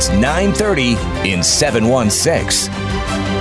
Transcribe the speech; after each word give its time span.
It's 0.00 0.08
930 0.08 0.96
in 1.30 1.42
716. 1.42 3.39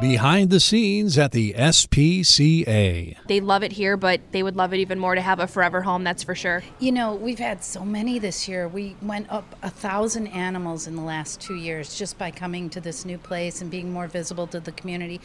Behind 0.00 0.50
the 0.50 0.60
scenes 0.60 1.18
at 1.18 1.32
the 1.32 1.54
SPCA. 1.54 3.16
They 3.26 3.40
love 3.40 3.64
it 3.64 3.72
here, 3.72 3.96
but 3.96 4.20
they 4.30 4.44
would 4.44 4.54
love 4.54 4.72
it 4.72 4.78
even 4.78 4.96
more 4.96 5.16
to 5.16 5.20
have 5.20 5.40
a 5.40 5.48
forever 5.48 5.82
home, 5.82 6.04
that's 6.04 6.22
for 6.22 6.36
sure. 6.36 6.62
You 6.78 6.92
know, 6.92 7.16
we've 7.16 7.40
had 7.40 7.64
so 7.64 7.84
many 7.84 8.20
this 8.20 8.46
year. 8.46 8.68
We 8.68 8.94
went 9.02 9.28
up 9.28 9.56
a 9.60 9.70
thousand 9.70 10.28
animals 10.28 10.86
in 10.86 10.94
the 10.94 11.02
last 11.02 11.40
two 11.40 11.56
years 11.56 11.98
just 11.98 12.16
by 12.16 12.30
coming 12.30 12.70
to 12.70 12.80
this 12.80 13.04
new 13.04 13.18
place 13.18 13.60
and 13.60 13.72
being 13.72 13.92
more 13.92 14.06
visible 14.06 14.46
to 14.48 14.60
the 14.60 14.70
community. 14.70 15.20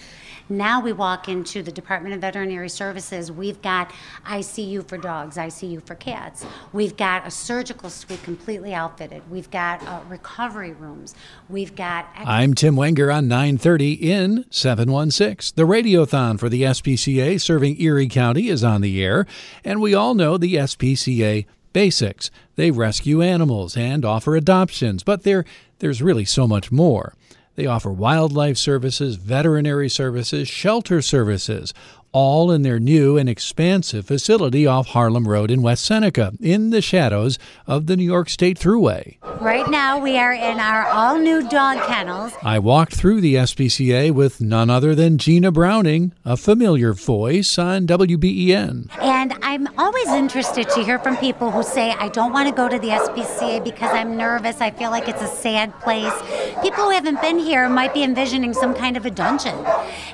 Now 0.49 0.81
we 0.81 0.91
walk 0.91 1.29
into 1.29 1.61
the 1.61 1.71
Department 1.71 2.15
of 2.15 2.21
Veterinary 2.21 2.69
Services. 2.69 3.31
We've 3.31 3.61
got 3.61 3.91
ICU 4.25 4.87
for 4.87 4.97
dogs, 4.97 5.37
ICU 5.37 5.85
for 5.85 5.93
cats. 5.93 6.47
We've 6.71 6.97
got 6.97 7.27
a 7.27 7.31
surgical 7.31 7.91
suite 7.91 8.23
completely 8.23 8.73
outfitted. 8.73 9.21
We've 9.29 9.51
got 9.51 9.85
uh, 9.85 10.01
recovery 10.09 10.71
rooms. 10.71 11.13
We've 11.47 11.75
got. 11.75 12.07
I'm 12.15 12.55
Tim 12.55 12.75
Wenger 12.75 13.11
on 13.11 13.27
930 13.27 13.93
in 13.93 14.45
716. 14.63 15.53
The 15.57 15.67
Radiothon 15.67 16.39
for 16.39 16.47
the 16.47 16.61
SPCA 16.61 17.39
serving 17.39 17.81
Erie 17.81 18.07
County 18.07 18.47
is 18.47 18.63
on 18.63 18.79
the 18.79 19.03
air, 19.03 19.27
and 19.65 19.81
we 19.81 19.93
all 19.93 20.13
know 20.13 20.37
the 20.37 20.55
SPCA 20.55 21.45
basics. 21.73 22.31
They 22.55 22.71
rescue 22.71 23.21
animals 23.21 23.75
and 23.75 24.05
offer 24.05 24.37
adoptions, 24.37 25.03
but 25.03 25.23
there, 25.23 25.43
there's 25.79 26.01
really 26.01 26.23
so 26.23 26.47
much 26.47 26.71
more. 26.71 27.13
They 27.55 27.65
offer 27.65 27.91
wildlife 27.91 28.57
services, 28.57 29.17
veterinary 29.17 29.89
services, 29.89 30.47
shelter 30.47 31.01
services, 31.01 31.73
all 32.13 32.51
in 32.51 32.61
their 32.61 32.79
new 32.79 33.17
and 33.17 33.27
expansive 33.27 34.05
facility 34.05 34.65
off 34.65 34.87
Harlem 34.87 35.27
Road 35.27 35.51
in 35.51 35.61
West 35.61 35.83
Seneca, 35.83 36.31
in 36.39 36.69
the 36.69 36.81
shadows 36.81 37.37
of 37.67 37.87
the 37.87 37.97
New 37.97 38.05
York 38.05 38.29
State 38.29 38.57
Thruway. 38.57 39.17
Right 39.41 39.69
now, 39.69 39.99
we 39.99 40.17
are 40.17 40.31
in 40.31 40.59
our 40.59 40.85
all 40.85 41.17
new 41.17 41.47
dog 41.49 41.85
kennels. 41.87 42.31
I 42.43 42.59
walked 42.59 42.95
through 42.95 43.21
the 43.21 43.35
SPCA 43.35 44.11
with 44.11 44.39
none 44.39 44.69
other 44.69 44.95
than 44.95 45.17
Gina 45.17 45.51
Browning, 45.51 46.13
a 46.23 46.37
familiar 46.37 46.93
voice 46.93 47.57
on 47.57 47.87
WBEN. 47.87 48.89
And 49.01 49.33
I'm 49.41 49.67
always 49.77 50.07
interested 50.09 50.69
to 50.69 50.83
hear 50.83 50.99
from 50.99 51.17
people 51.17 51.51
who 51.51 51.63
say, 51.63 51.91
I 51.91 52.09
don't 52.09 52.31
want 52.31 52.47
to 52.47 52.55
go 52.55 52.69
to 52.69 52.77
the 52.77 52.89
SPCA 52.89 53.63
because 53.63 53.91
I'm 53.91 54.15
nervous. 54.15 54.61
I 54.61 54.71
feel 54.71 54.91
like 54.91 55.09
it's 55.09 55.21
a 55.21 55.27
sad 55.27 55.77
place. 55.81 56.13
People 56.61 56.85
who 56.85 56.89
haven't 56.91 57.21
been 57.21 57.39
here 57.39 57.67
might 57.69 57.93
be 57.93 58.03
envisioning 58.03 58.53
some 58.53 58.73
kind 58.73 58.97
of 58.97 59.05
a 59.05 59.11
dungeon. 59.11 59.55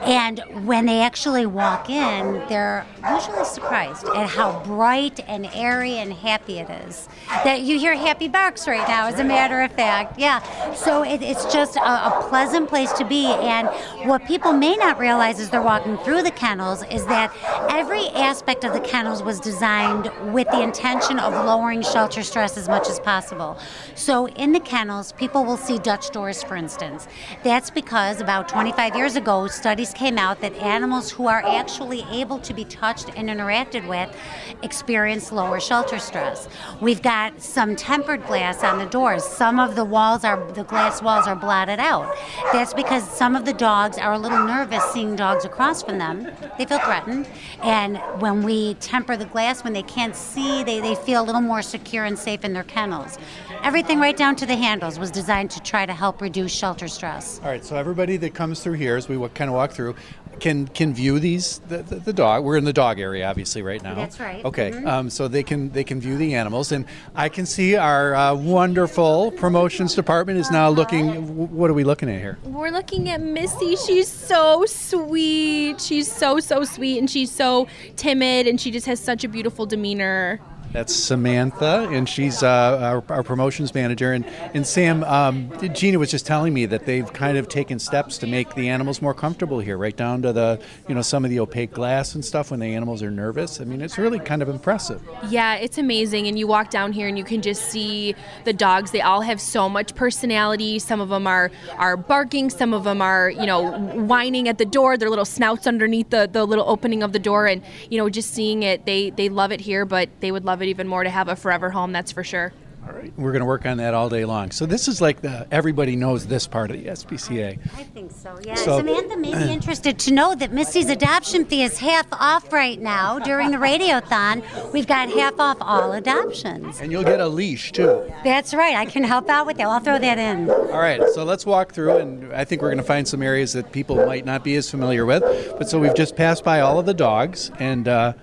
And 0.01 0.39
when 0.65 0.85
they 0.85 1.01
actually 1.01 1.45
walk 1.45 1.89
in, 1.89 2.43
they're 2.47 2.85
usually 3.11 3.45
surprised 3.45 4.05
at 4.15 4.29
how 4.29 4.61
bright 4.63 5.19
and 5.27 5.47
airy 5.53 5.93
and 5.93 6.13
happy 6.13 6.59
it 6.59 6.69
is. 6.69 7.09
That 7.43 7.61
you 7.61 7.79
hear 7.79 7.95
happy 7.95 8.27
barks 8.27 8.67
right 8.67 8.87
now, 8.87 9.07
as 9.07 9.19
a 9.19 9.23
matter 9.23 9.61
of 9.61 9.71
fact. 9.71 10.19
Yeah. 10.19 10.73
So 10.73 11.03
it, 11.03 11.21
it's 11.21 11.51
just 11.51 11.75
a, 11.75 11.81
a 11.81 12.27
pleasant 12.29 12.69
place 12.69 12.91
to 12.93 13.05
be. 13.05 13.25
And 13.25 13.67
what 14.07 14.25
people 14.25 14.53
may 14.53 14.75
not 14.75 14.99
realize 14.99 15.39
as 15.39 15.49
they're 15.49 15.61
walking 15.61 15.97
through 15.99 16.23
the 16.23 16.31
kennels 16.31 16.83
is 16.91 17.05
that 17.07 17.33
every 17.69 18.07
aspect 18.09 18.63
of 18.63 18.73
the 18.73 18.81
kennels 18.81 19.23
was 19.23 19.39
designed 19.39 20.11
with 20.33 20.47
the 20.51 20.61
intention 20.61 21.19
of 21.19 21.33
lowering 21.45 21.81
shelter 21.81 22.23
stress 22.23 22.57
as 22.57 22.67
much 22.67 22.89
as 22.89 22.99
possible. 22.99 23.57
So 23.95 24.27
in 24.29 24.51
the 24.51 24.59
kennels, 24.59 25.11
people 25.13 25.45
will 25.45 25.57
see 25.57 25.79
Dutch 25.79 26.11
doors, 26.11 26.28
for 26.43 26.55
instance. 26.55 27.07
That's 27.43 27.69
because 27.69 28.21
about 28.21 28.47
25 28.47 28.95
years 28.95 29.15
ago, 29.15 29.47
studies 29.47 29.93
came 29.93 30.17
out 30.17 30.41
that 30.41 30.53
animals 30.55 31.11
who 31.11 31.27
are 31.27 31.41
actually 31.41 31.69
actually 31.79 32.05
able 32.11 32.39
to 32.39 32.53
be 32.53 32.65
touched 32.65 33.09
and 33.15 33.29
interacted 33.29 33.87
with 33.87 34.15
experience 34.63 35.31
lower 35.31 35.59
shelter 35.59 35.99
stress. 35.99 36.47
We've 36.81 37.01
got 37.01 37.41
some 37.41 37.75
tempered 37.75 38.25
glass 38.25 38.63
on 38.63 38.79
the 38.79 38.85
doors. 38.85 39.23
Some 39.23 39.59
of 39.59 39.75
the 39.75 39.85
walls 39.85 40.23
are 40.23 40.51
the 40.53 40.63
glass 40.63 41.01
walls 41.01 41.27
are 41.27 41.35
blotted 41.35 41.79
out. 41.79 42.15
That's 42.51 42.73
because 42.73 43.07
some 43.09 43.35
of 43.35 43.45
the 43.45 43.53
dogs 43.53 43.97
are 43.97 44.13
a 44.13 44.17
little 44.17 44.45
nervous 44.45 44.83
seeing 44.91 45.15
dogs 45.15 45.45
across 45.45 45.83
from 45.83 45.97
them. 45.97 46.27
They 46.57 46.65
feel 46.65 46.79
threatened. 46.79 47.27
And 47.61 47.97
when 48.19 48.43
we 48.43 48.73
temper 48.75 49.15
the 49.15 49.25
glass, 49.25 49.63
when 49.63 49.73
they 49.73 49.83
can't 49.83 50.15
see, 50.15 50.63
they, 50.63 50.81
they 50.81 50.95
feel 50.95 51.21
a 51.21 51.25
little 51.25 51.41
more 51.41 51.61
secure 51.61 52.05
and 52.05 52.17
safe 52.17 52.43
in 52.43 52.53
their 52.53 52.63
kennels. 52.63 53.17
Everything 53.63 53.99
right 53.99 54.17
down 54.17 54.35
to 54.37 54.45
the 54.45 54.55
handles 54.55 54.99
was 54.99 55.11
designed 55.11 55.51
to 55.51 55.59
try 55.61 55.85
to 55.85 55.93
help 55.93 56.18
reduce 56.21 56.51
shelter 56.51 56.87
stress. 56.87 57.39
All 57.43 57.49
right, 57.49 57.63
so 57.63 57.75
everybody 57.75 58.17
that 58.17 58.33
comes 58.33 58.61
through 58.61 58.73
here 58.73 58.95
as 58.95 59.07
we 59.07 59.17
kind 59.29 59.49
of 59.49 59.55
walk 59.55 59.71
through 59.71 59.95
can 60.39 60.67
can 60.67 60.93
view 60.93 61.19
these 61.19 61.59
the, 61.67 61.79
the, 61.79 61.95
the, 61.95 62.13
dog. 62.13 62.43
We're 62.43 62.57
in 62.57 62.63
the 62.63 62.73
dog 62.73 62.99
area, 62.99 63.27
obviously, 63.27 63.61
right 63.61 63.81
now. 63.83 63.95
That's 63.95 64.19
right. 64.19 64.43
Okay, 64.43 64.71
mm-hmm. 64.71 64.87
um, 64.87 65.09
so 65.09 65.27
they 65.27 65.43
can 65.43 65.69
they 65.71 65.83
can 65.83 65.99
view 65.99 66.17
the 66.17 66.33
animals, 66.35 66.71
and 66.71 66.85
I 67.15 67.29
can 67.29 67.45
see 67.45 67.75
our 67.75 68.15
uh, 68.15 68.35
wonderful 68.35 69.31
promotions 69.31 69.95
department 69.95 70.39
is 70.39 70.49
now 70.49 70.69
looking. 70.69 71.49
What 71.55 71.69
are 71.69 71.73
we 71.73 71.83
looking 71.83 72.09
at 72.09 72.19
here? 72.19 72.37
We're 72.43 72.71
looking 72.71 73.09
at 73.09 73.21
Missy. 73.21 73.75
She's 73.75 74.07
so 74.07 74.65
sweet. 74.65 75.81
She's 75.81 76.11
so 76.11 76.39
so 76.39 76.63
sweet, 76.63 76.99
and 76.99 77.09
she's 77.09 77.31
so 77.31 77.67
timid, 77.95 78.47
and 78.47 78.59
she 78.59 78.71
just 78.71 78.85
has 78.85 78.99
such 78.99 79.23
a 79.23 79.27
beautiful 79.27 79.65
demeanor. 79.65 80.39
That's 80.71 80.93
Samantha, 80.95 81.89
and 81.91 82.07
she's 82.07 82.43
uh, 82.43 82.77
our, 82.79 83.03
our, 83.09 83.23
promotions 83.23 83.73
manager. 83.73 84.13
And, 84.13 84.23
and 84.53 84.67
Sam, 84.67 85.03
um, 85.03 85.51
Gina 85.73 85.97
was 85.97 86.11
just 86.11 86.27
telling 86.27 86.53
me 86.53 86.67
that 86.67 86.85
they've 86.85 87.11
kind 87.11 87.37
of 87.37 87.47
taken 87.47 87.79
steps 87.79 88.19
to 88.19 88.27
make 88.27 88.53
the 88.53 88.69
animals 88.69 89.01
more 89.01 89.15
comfortable 89.15 89.59
here, 89.59 89.79
right 89.79 89.95
down 89.95 90.21
to 90.21 90.31
the, 90.31 90.61
you 90.87 90.93
know, 90.93 91.01
some 91.01 91.25
of 91.25 91.31
the 91.31 91.39
opaque 91.39 91.71
glass 91.71 92.13
and 92.13 92.23
stuff 92.23 92.51
when 92.51 92.59
the 92.59 92.67
animals 92.67 93.01
are 93.01 93.09
nervous. 93.09 93.59
I 93.59 93.63
mean, 93.63 93.81
it's 93.81 93.97
really 93.97 94.19
kind 94.19 94.43
of 94.43 94.49
impressive. 94.49 95.01
Yeah, 95.27 95.55
it's 95.55 95.79
amazing. 95.79 96.27
And 96.27 96.37
you 96.37 96.45
walk 96.45 96.69
down 96.69 96.91
here 96.91 97.07
and 97.07 97.17
you 97.17 97.23
can 97.23 97.41
just 97.41 97.65
see 97.65 98.13
the 98.45 98.53
dogs. 98.53 98.91
They 98.91 99.01
all 99.01 99.21
have 99.21 99.41
so 99.41 99.69
much 99.69 99.95
personality. 99.95 100.77
Some 100.77 101.01
of 101.01 101.09
them 101.09 101.25
are, 101.25 101.49
are 101.77 101.97
barking, 101.97 102.51
some 102.51 102.75
of 102.75 102.83
them 102.83 103.01
are, 103.01 103.31
you 103.31 103.47
know, 103.47 103.71
whining 103.71 104.47
at 104.47 104.59
the 104.59 104.65
door, 104.65 104.97
their 104.97 105.09
little 105.09 105.25
snouts 105.25 105.65
underneath 105.65 106.11
the, 106.11 106.29
the 106.31 106.45
little 106.45 106.69
opening 106.69 107.01
of 107.01 107.11
the 107.11 107.19
door. 107.19 107.47
And, 107.47 107.63
you 107.89 107.97
know, 107.97 108.07
just 108.07 108.35
seeing 108.35 108.61
it, 108.61 108.85
they, 108.85 109.09
they 109.09 109.29
love 109.29 109.51
it 109.51 109.61
here, 109.61 109.83
but 109.83 110.09
they 110.19 110.31
would 110.31 110.45
love 110.45 110.58
love 110.59 110.67
it 110.67 110.71
even 110.71 110.89
more 110.89 111.05
to 111.05 111.09
have 111.09 111.29
a 111.29 111.37
forever 111.37 111.69
home, 111.69 111.93
that's 111.93 112.11
for 112.11 112.21
sure. 112.21 112.51
All 112.85 112.93
right, 112.93 113.13
we're 113.17 113.31
going 113.31 113.41
to 113.41 113.45
work 113.45 113.65
on 113.65 113.77
that 113.77 113.93
all 113.93 114.09
day 114.09 114.25
long. 114.25 114.51
So 114.51 114.65
this 114.65 114.87
is 114.87 114.99
like 114.99 115.21
the 115.21 115.47
everybody 115.51 115.95
knows 115.95 116.27
this 116.27 116.47
part 116.47 116.71
of 116.71 116.77
the 116.77 116.89
SPCA. 116.89 117.59
I 117.77 117.83
think 117.83 118.11
so. 118.11 118.37
Yeah. 118.43 118.55
So, 118.55 118.77
Samantha 118.79 119.15
may 119.15 119.33
be 119.33 119.51
interested 119.53 119.99
to 119.99 120.13
know 120.13 120.33
that 120.35 120.51
Misty's 120.51 120.89
adoption 120.89 121.45
fee 121.45 121.63
is 121.63 121.77
half 121.77 122.07
off 122.11 122.51
right 122.51 122.79
now 122.79 123.19
during 123.19 123.51
the 123.51 123.57
radiothon. 123.57 124.43
We've 124.73 124.87
got 124.87 125.09
half 125.09 125.39
off 125.39 125.57
all 125.61 125.93
adoptions. 125.93 126.81
And 126.81 126.91
you'll 126.91 127.03
get 127.03 127.19
a 127.19 127.27
leash 127.27 127.71
too. 127.71 128.11
That's 128.23 128.53
right. 128.53 128.75
I 128.75 128.85
can 128.85 129.03
help 129.03 129.29
out 129.29 129.45
with 129.45 129.57
that. 129.57 129.67
I'll 129.67 129.79
throw 129.79 129.99
that 129.99 130.17
in. 130.17 130.49
All 130.49 130.79
right. 130.79 131.01
So 131.13 131.23
let's 131.23 131.45
walk 131.45 131.73
through, 131.73 131.97
and 131.97 132.33
I 132.33 132.43
think 132.43 132.61
we're 132.61 132.69
going 132.69 132.77
to 132.77 132.83
find 132.83 133.07
some 133.07 133.21
areas 133.21 133.53
that 133.53 133.71
people 133.71 133.97
might 134.05 134.25
not 134.25 134.43
be 134.43 134.55
as 134.55 134.69
familiar 134.69 135.05
with. 135.05 135.23
But 135.57 135.69
so 135.69 135.79
we've 135.79 135.95
just 135.95 136.15
passed 136.15 136.43
by 136.43 136.59
all 136.59 136.79
of 136.79 136.85
the 136.85 136.93
dogs, 136.93 137.49
and. 137.59 137.87
Uh, 137.87 138.13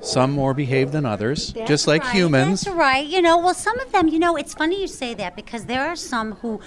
some 0.00 0.30
more 0.32 0.54
behaved 0.54 0.92
than 0.92 1.04
others, 1.04 1.52
That's 1.52 1.68
just 1.68 1.86
like 1.86 2.02
right. 2.04 2.14
humans. 2.14 2.62
That's 2.62 2.76
right. 2.76 3.06
You 3.06 3.20
know, 3.20 3.38
well, 3.38 3.54
some 3.54 3.78
of 3.80 3.92
them, 3.92 4.08
you 4.08 4.18
know, 4.18 4.36
it's 4.36 4.54
funny 4.54 4.80
you 4.80 4.86
say 4.86 5.14
that 5.14 5.36
because 5.36 5.64
there 5.64 5.86
are 5.86 5.96
some 5.96 6.32
who 6.32 6.60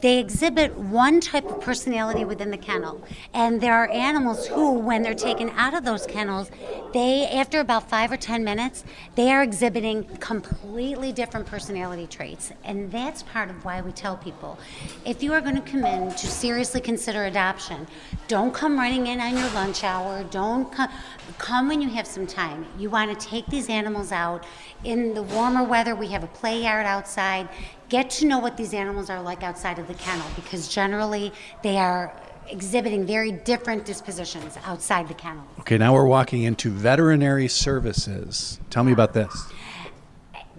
they 0.00 0.18
exhibit 0.18 0.76
one 0.76 1.20
type 1.20 1.44
of 1.46 1.60
personality 1.60 2.24
within 2.24 2.50
the 2.50 2.56
kennel, 2.56 3.02
and 3.34 3.60
there 3.60 3.74
are 3.74 3.88
animals 3.90 4.46
who, 4.46 4.78
when 4.78 5.02
they're 5.02 5.14
taken 5.14 5.50
out 5.50 5.74
of 5.74 5.84
those 5.84 6.06
kennels, 6.06 6.50
they, 6.92 7.26
after 7.26 7.60
about 7.60 7.88
five 7.88 8.12
or 8.12 8.16
ten 8.16 8.44
minutes, 8.44 8.84
they 9.14 9.32
are 9.32 9.42
exhibiting 9.42 10.04
completely 10.18 11.12
different 11.12 11.46
personality 11.46 12.06
traits, 12.06 12.52
and 12.64 12.90
that's 12.92 13.22
part 13.22 13.50
of 13.50 13.64
why 13.64 13.80
we 13.80 13.92
tell 13.92 14.16
people, 14.16 14.58
if 15.04 15.22
you 15.22 15.32
are 15.32 15.40
going 15.40 15.56
to 15.56 15.70
come 15.70 15.84
in 15.84 16.10
to 16.10 16.26
seriously 16.26 16.80
consider 16.80 17.24
adoption, 17.24 17.86
don't 18.28 18.54
come 18.54 18.78
running 18.78 19.06
in 19.06 19.20
on 19.20 19.36
your 19.36 19.48
lunch 19.50 19.82
hour. 19.84 20.24
Don't 20.24 20.70
come, 20.72 20.90
come 21.38 21.68
when 21.68 21.80
you 21.80 21.88
have 21.88 22.06
some 22.06 22.26
time 22.26 22.66
you 22.78 22.90
want 22.90 23.18
to 23.18 23.26
take 23.26 23.46
these 23.46 23.68
animals 23.68 24.12
out. 24.12 24.44
In 24.84 25.14
the 25.14 25.22
warmer 25.22 25.64
weather, 25.64 25.94
we 25.94 26.08
have 26.08 26.24
a 26.24 26.28
play 26.28 26.62
yard 26.62 26.86
outside. 26.86 27.48
Get 27.88 28.10
to 28.10 28.26
know 28.26 28.38
what 28.38 28.56
these 28.56 28.74
animals 28.74 29.10
are 29.10 29.22
like 29.22 29.42
outside 29.42 29.78
of 29.78 29.88
the 29.88 29.94
kennel 29.94 30.26
because 30.34 30.68
generally 30.68 31.32
they 31.62 31.78
are 31.78 32.12
exhibiting 32.48 33.06
very 33.06 33.32
different 33.32 33.84
dispositions 33.84 34.56
outside 34.64 35.08
the 35.08 35.14
kennel. 35.14 35.44
Okay, 35.60 35.78
now 35.78 35.92
we're 35.92 36.06
walking 36.06 36.42
into 36.42 36.70
veterinary 36.70 37.48
services. 37.48 38.60
Tell 38.70 38.84
me 38.84 38.92
about 38.92 39.12
this. 39.12 39.52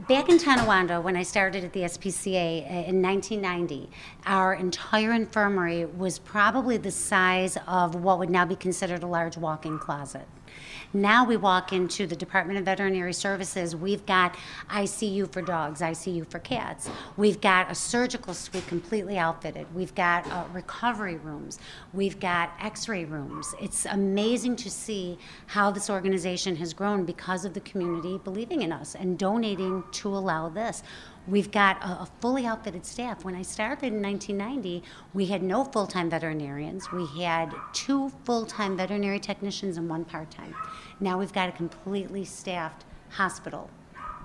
Back 0.08 0.30
in 0.30 0.38
Tonawanda, 0.38 1.02
when 1.02 1.18
I 1.18 1.24
started 1.24 1.66
at 1.66 1.74
the 1.74 1.82
SPCA 1.82 2.64
uh, 2.64 2.88
in 2.88 3.02
1990, 3.02 3.90
our 4.26 4.54
entire 4.54 5.12
infirmary 5.12 5.86
was 5.86 6.20
probably 6.20 6.78
the 6.78 6.92
size 6.92 7.58
of 7.68 7.96
what 7.96 8.18
would 8.20 8.30
now 8.30 8.46
be 8.46 8.56
considered 8.56 9.04
a 9.04 9.08
large 9.08 9.36
walk 9.36 9.66
in 9.66 9.78
closet. 9.80 10.26
Now 10.94 11.26
we 11.26 11.36
walk 11.36 11.74
into 11.74 12.08
the 12.08 12.16
Department 12.16 12.60
of 12.60 12.66
Veterinary 12.66 13.14
Services. 13.14 13.76
We've 13.76 14.06
got 14.06 14.38
ICU 14.70 15.30
for 15.32 15.42
dogs, 15.42 15.82
ICU 15.82 16.26
for 16.30 16.40
cats. 16.40 16.90
We've 17.18 17.42
got 17.42 17.70
a 17.70 17.76
surgical 17.76 18.34
suite 18.34 18.66
completely 18.68 19.18
outfitted. 19.18 19.68
We've 19.76 19.94
got 19.96 20.26
uh, 20.32 20.46
recovery 20.54 21.18
rooms. 21.18 21.60
We've 21.94 22.20
got 22.20 22.54
x 22.62 22.88
ray 22.88 23.04
rooms. 23.04 23.54
It's 23.60 23.86
amazing 23.86 24.56
to 24.58 24.72
see 24.72 25.18
how 25.48 25.72
this 25.72 25.90
organization 25.90 26.56
has 26.56 26.74
grown 26.74 27.04
because 27.04 27.44
of 27.44 27.54
the 27.54 27.62
community 27.62 28.20
believing 28.24 28.62
in 28.62 28.72
us 28.72 28.96
and 28.96 29.18
donating 29.18 29.84
to 29.92 30.10
allow 30.10 30.48
this 30.48 30.84
We've 31.28 31.52
got 31.52 31.82
a, 31.84 32.04
a 32.04 32.08
fully 32.22 32.46
outfitted 32.46 32.86
staff. 32.86 33.26
When 33.26 33.36
I 33.36 33.42
started 33.42 33.94
in 33.94 34.02
1990, 34.02 34.84
we 35.14 35.26
had 35.26 35.44
no 35.44 35.66
full 35.66 35.86
time 35.86 36.10
veterinarians. 36.10 36.92
We 36.92 37.06
had 37.22 37.54
two 37.74 38.10
full 38.24 38.46
time 38.46 38.78
veterinary 38.78 39.20
technicians 39.20 39.78
and 39.78 39.90
one 39.90 40.06
part 40.06 40.32
time. 40.32 40.56
Now 41.00 41.20
we've 41.20 41.34
got 41.34 41.50
a 41.50 41.52
completely 41.52 42.24
staffed 42.24 42.86
hospital. 43.10 43.70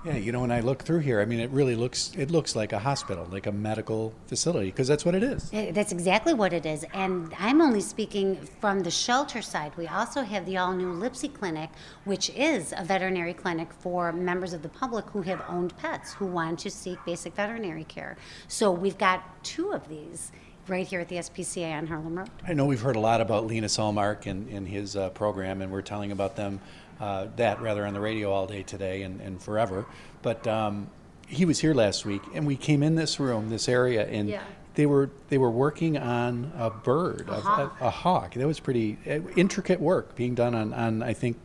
Yeah, 0.05 0.17
you 0.17 0.33
know, 0.33 0.41
when 0.41 0.51
I 0.51 0.59
look 0.59 0.83
through 0.83 0.99
here, 0.99 1.21
I 1.21 1.25
mean, 1.25 1.39
it 1.39 1.49
really 1.51 1.75
looks 1.75 2.11
it 2.17 2.29
looks 2.29 2.57
like 2.57 2.73
a 2.73 2.79
hospital, 2.79 3.25
like 3.31 3.47
a 3.47 3.53
medical 3.53 4.13
facility, 4.27 4.65
because 4.65 4.87
that's 4.87 5.05
what 5.05 5.15
it 5.15 5.23
is. 5.23 5.49
That's 5.49 5.93
exactly 5.93 6.33
what 6.33 6.51
it 6.51 6.65
is. 6.65 6.85
And 6.93 7.33
I'm 7.39 7.61
only 7.61 7.79
speaking 7.79 8.35
from 8.59 8.81
the 8.81 8.91
shelter 8.91 9.41
side. 9.41 9.71
We 9.77 9.87
also 9.87 10.23
have 10.23 10.45
the 10.45 10.57
all 10.57 10.73
new 10.73 10.91
Lipsey 10.91 11.33
Clinic, 11.33 11.69
which 12.03 12.29
is 12.31 12.73
a 12.75 12.83
veterinary 12.83 13.33
clinic 13.33 13.71
for 13.71 14.11
members 14.11 14.51
of 14.51 14.61
the 14.61 14.69
public 14.69 15.05
who 15.11 15.21
have 15.21 15.41
owned 15.47 15.75
pets 15.77 16.13
who 16.13 16.25
want 16.25 16.59
to 16.59 16.69
seek 16.69 16.97
basic 17.05 17.35
veterinary 17.35 17.85
care. 17.85 18.17
So 18.49 18.71
we've 18.71 18.97
got 18.97 19.43
two 19.43 19.71
of 19.71 19.87
these 19.87 20.33
right 20.67 20.87
here 20.87 20.99
at 20.99 21.09
the 21.09 21.17
SPCA 21.17 21.77
on 21.77 21.87
Harlem 21.87 22.17
Road. 22.17 22.29
I 22.47 22.53
know 22.53 22.65
we've 22.65 22.81
heard 22.81 22.95
a 22.95 22.99
lot 22.99 23.21
about 23.21 23.47
Linus 23.47 23.77
Ullmark 23.77 24.25
and, 24.25 24.47
and 24.49 24.67
his 24.67 24.95
uh, 24.95 25.09
program, 25.09 25.61
and 25.61 25.71
we're 25.71 25.81
telling 25.81 26.11
about 26.11 26.35
them 26.35 26.59
uh, 26.99 27.27
that 27.35 27.61
rather 27.61 27.85
on 27.85 27.93
the 27.93 27.99
radio 27.99 28.31
all 28.31 28.47
day 28.47 28.63
today 28.63 29.01
and, 29.03 29.19
and 29.21 29.41
forever. 29.41 29.85
But 30.21 30.47
um, 30.47 30.89
he 31.27 31.45
was 31.45 31.59
here 31.59 31.73
last 31.73 32.05
week, 32.05 32.21
and 32.33 32.47
we 32.47 32.55
came 32.55 32.83
in 32.83 32.95
this 32.95 33.19
room, 33.19 33.49
this 33.49 33.67
area, 33.67 34.05
and 34.07 34.29
Yeah. 34.29 34.43
they 34.75 34.85
were 34.85 35.09
they 35.29 35.37
were 35.37 35.51
working 35.51 35.97
on 35.97 36.51
a 36.57 36.69
bird, 36.69 37.27
a, 37.27 37.41
hawk. 37.41 37.81
A, 37.81 37.85
a 37.87 37.89
hawk. 37.89 38.33
That 38.35 38.47
was 38.47 38.59
pretty 38.59 38.97
uh, 39.05 39.19
intricate 39.35 39.81
work 39.81 40.15
being 40.15 40.35
done 40.35 40.55
on, 40.55 40.73
on 40.73 41.03
I 41.03 41.13
think 41.13 41.37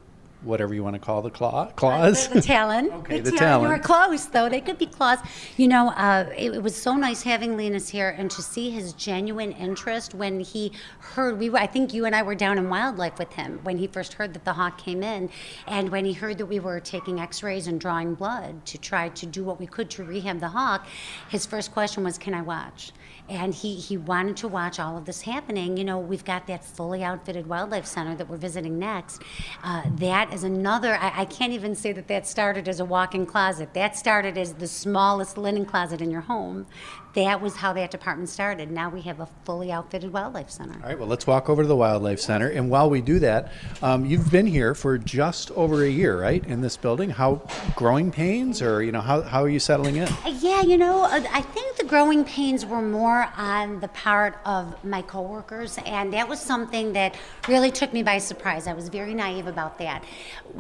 whatever 0.43 0.73
you 0.75 0.85
want 0.85 0.95
to 0.95 1.01
call 1.01 1.23
the 1.23 1.31
claw 1.31 1.67
claws. 1.77 2.29
The 2.39 2.43
talon. 2.43 2.91
Okay, 2.99 3.21
the 3.21 3.33
You 3.33 3.39
talon. 3.39 3.69
were 3.69 3.79
close, 3.79 4.27
though. 4.27 4.49
They 4.49 4.61
could 4.61 4.79
be 4.79 4.87
claws. 4.87 5.19
You 5.57 5.69
know, 5.69 5.91
uh, 5.91 6.31
it, 6.37 6.55
it 6.55 6.63
was 6.63 6.77
so 6.77 6.95
nice 6.97 7.23
having 7.23 7.57
Linus 7.57 7.89
here 7.89 8.11
and 8.19 8.31
to 8.31 8.43
see 8.43 8.71
his 8.71 8.93
genuine 8.93 9.53
interest 9.53 10.15
when 10.15 10.41
he 10.41 10.73
heard. 11.01 11.39
We, 11.39 11.51
were, 11.51 11.59
I 11.59 11.67
think 11.67 11.93
you 11.93 12.05
and 12.05 12.15
I 12.15 12.23
were 12.23 12.35
down 12.35 12.59
in 12.59 12.69
wildlife 12.69 13.19
with 13.19 13.33
him 13.33 13.61
when 13.63 13.79
he 13.79 13.87
first 13.87 14.15
heard 14.15 14.35
that 14.35 14.45
the 14.45 14.53
hawk 14.53 14.79
came 14.79 15.03
in, 15.03 15.31
and 15.67 15.91
when 15.91 16.05
he 16.05 16.13
heard 16.13 16.39
that 16.39 16.47
we 16.47 16.61
were 16.61 16.81
taking 16.81 17.21
X-rays 17.21 17.67
and 17.67 17.81
drawing 17.81 18.15
blood 18.15 18.65
to 18.67 18.79
try 18.79 19.09
to 19.11 19.27
do 19.27 19.45
what 19.45 19.59
we 19.59 19.67
could 19.67 19.91
to 19.91 20.05
rehab 20.05 20.41
the 20.41 20.49
hawk. 20.49 20.87
His 21.31 21.47
first 21.47 21.73
question 21.73 22.05
was, 22.05 22.19
"Can 22.19 22.35
I 22.35 22.43
watch?" 22.43 22.93
and 23.29 23.55
he, 23.55 23.75
he 23.75 23.97
wanted 23.97 24.37
to 24.39 24.49
watch 24.49 24.81
all 24.81 24.97
of 24.97 25.05
this 25.05 25.21
happening. 25.23 25.77
You 25.77 25.85
know, 25.85 25.99
we've 25.99 26.25
got 26.25 26.47
that 26.47 26.65
fully 26.65 27.05
outfitted 27.05 27.47
wildlife 27.47 27.85
center 27.85 28.15
that 28.17 28.29
we're 28.29 28.39
visiting 28.39 28.79
next. 28.79 29.23
Uh, 29.63 29.83
that 29.97 30.28
is 30.33 30.45
another, 30.45 30.95
I, 30.95 31.23
I 31.23 31.25
can't 31.25 31.53
even 31.53 31.75
say 31.75 31.93
that 31.93 32.09
that 32.09 32.27
started 32.27 32.69
as 32.69 32.81
a 32.81 32.85
walk 32.85 33.15
in 33.15 33.27
closet. 33.27 33.75
That 33.75 33.97
started 33.97 34.39
as 34.39 34.55
the 34.55 34.69
smallest 34.69 35.39
linen 35.39 35.65
closet 35.65 36.01
in 36.01 36.11
your 36.11 36.23
home. 36.23 36.67
That 37.15 37.41
was 37.41 37.57
how 37.57 37.73
that 37.73 37.91
department 37.91 38.29
started. 38.29 38.71
Now 38.71 38.91
we 38.91 39.01
have 39.03 39.21
a 39.21 39.29
fully 39.45 39.73
outfitted 39.73 40.13
wildlife 40.13 40.51
center. 40.51 40.75
All 40.83 40.89
right, 40.89 40.99
well, 40.99 41.09
let's 41.09 41.27
walk 41.27 41.49
over 41.49 41.63
to 41.63 41.69
the 41.69 41.77
Wildlife 41.77 42.21
Center. 42.21 42.49
And 42.49 42.71
while 42.71 42.91
we 42.91 43.01
do 43.01 43.19
that, 43.21 43.53
um, 43.83 44.05
you've 44.05 44.31
been 44.31 44.47
here 44.47 44.75
for 44.75 44.99
just 44.99 45.51
over 45.53 45.83
a 45.83 45.89
year, 45.89 46.21
right, 46.21 46.45
in 46.47 46.61
this 46.61 46.77
building? 46.77 47.11
How 47.11 47.43
growing 47.75 48.11
pains, 48.11 48.61
or 48.63 48.83
you 48.83 48.93
know, 48.93 49.01
how, 49.01 49.23
how 49.23 49.43
are 49.43 49.49
you 49.49 49.59
settling 49.59 49.97
in? 49.97 50.07
Uh, 50.09 50.35
Yeah, 50.41 50.63
you 50.63 50.77
know, 50.77 51.05
uh, 51.05 51.23
I 51.33 51.43
think 51.43 51.77
the 51.77 51.85
growing 51.85 52.25
pains 52.25 52.65
were 52.67 52.83
more 52.83 53.29
on 53.37 53.81
the 53.81 53.89
part 53.89 54.39
of 54.45 54.85
my 54.85 55.03
coworkers, 55.03 55.79
and 55.87 56.13
that 56.13 56.29
was 56.29 56.41
something 56.41 56.93
that 56.93 57.17
really 57.49 57.71
took 57.71 57.93
me 57.93 58.03
by 58.03 58.19
surprise. 58.19 58.67
I 58.67 58.75
was 58.75 58.89
very 58.89 59.15
naive 59.15 59.47
about 59.47 59.79
that. 59.79 60.05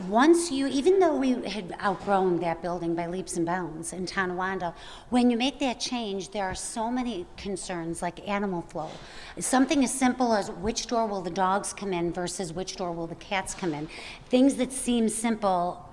Once 0.08 0.50
you, 0.50 0.66
even 0.66 0.98
though 0.98 1.16
we 1.16 1.32
had 1.48 1.74
outgrown 1.82 2.40
that 2.40 2.62
building 2.62 2.94
by 2.94 3.06
leaps 3.06 3.36
and 3.36 3.46
bounds 3.46 3.92
in 3.92 4.06
Tonawanda, 4.06 4.74
when 5.10 5.30
you 5.30 5.36
make 5.36 5.58
that 5.60 5.78
change, 5.78 6.30
there 6.38 6.48
are 6.48 6.54
so 6.54 6.88
many 6.88 7.26
concerns 7.36 8.00
like 8.00 8.26
animal 8.28 8.62
flow. 8.62 8.88
Something 9.40 9.82
as 9.82 9.92
simple 9.92 10.32
as 10.32 10.52
which 10.52 10.86
door 10.86 11.04
will 11.04 11.20
the 11.20 11.30
dogs 11.30 11.72
come 11.72 11.92
in 11.92 12.12
versus 12.12 12.52
which 12.52 12.76
door 12.76 12.92
will 12.92 13.08
the 13.08 13.16
cats 13.16 13.54
come 13.54 13.74
in. 13.74 13.88
Things 14.28 14.54
that 14.54 14.70
seem 14.70 15.08
simple 15.08 15.84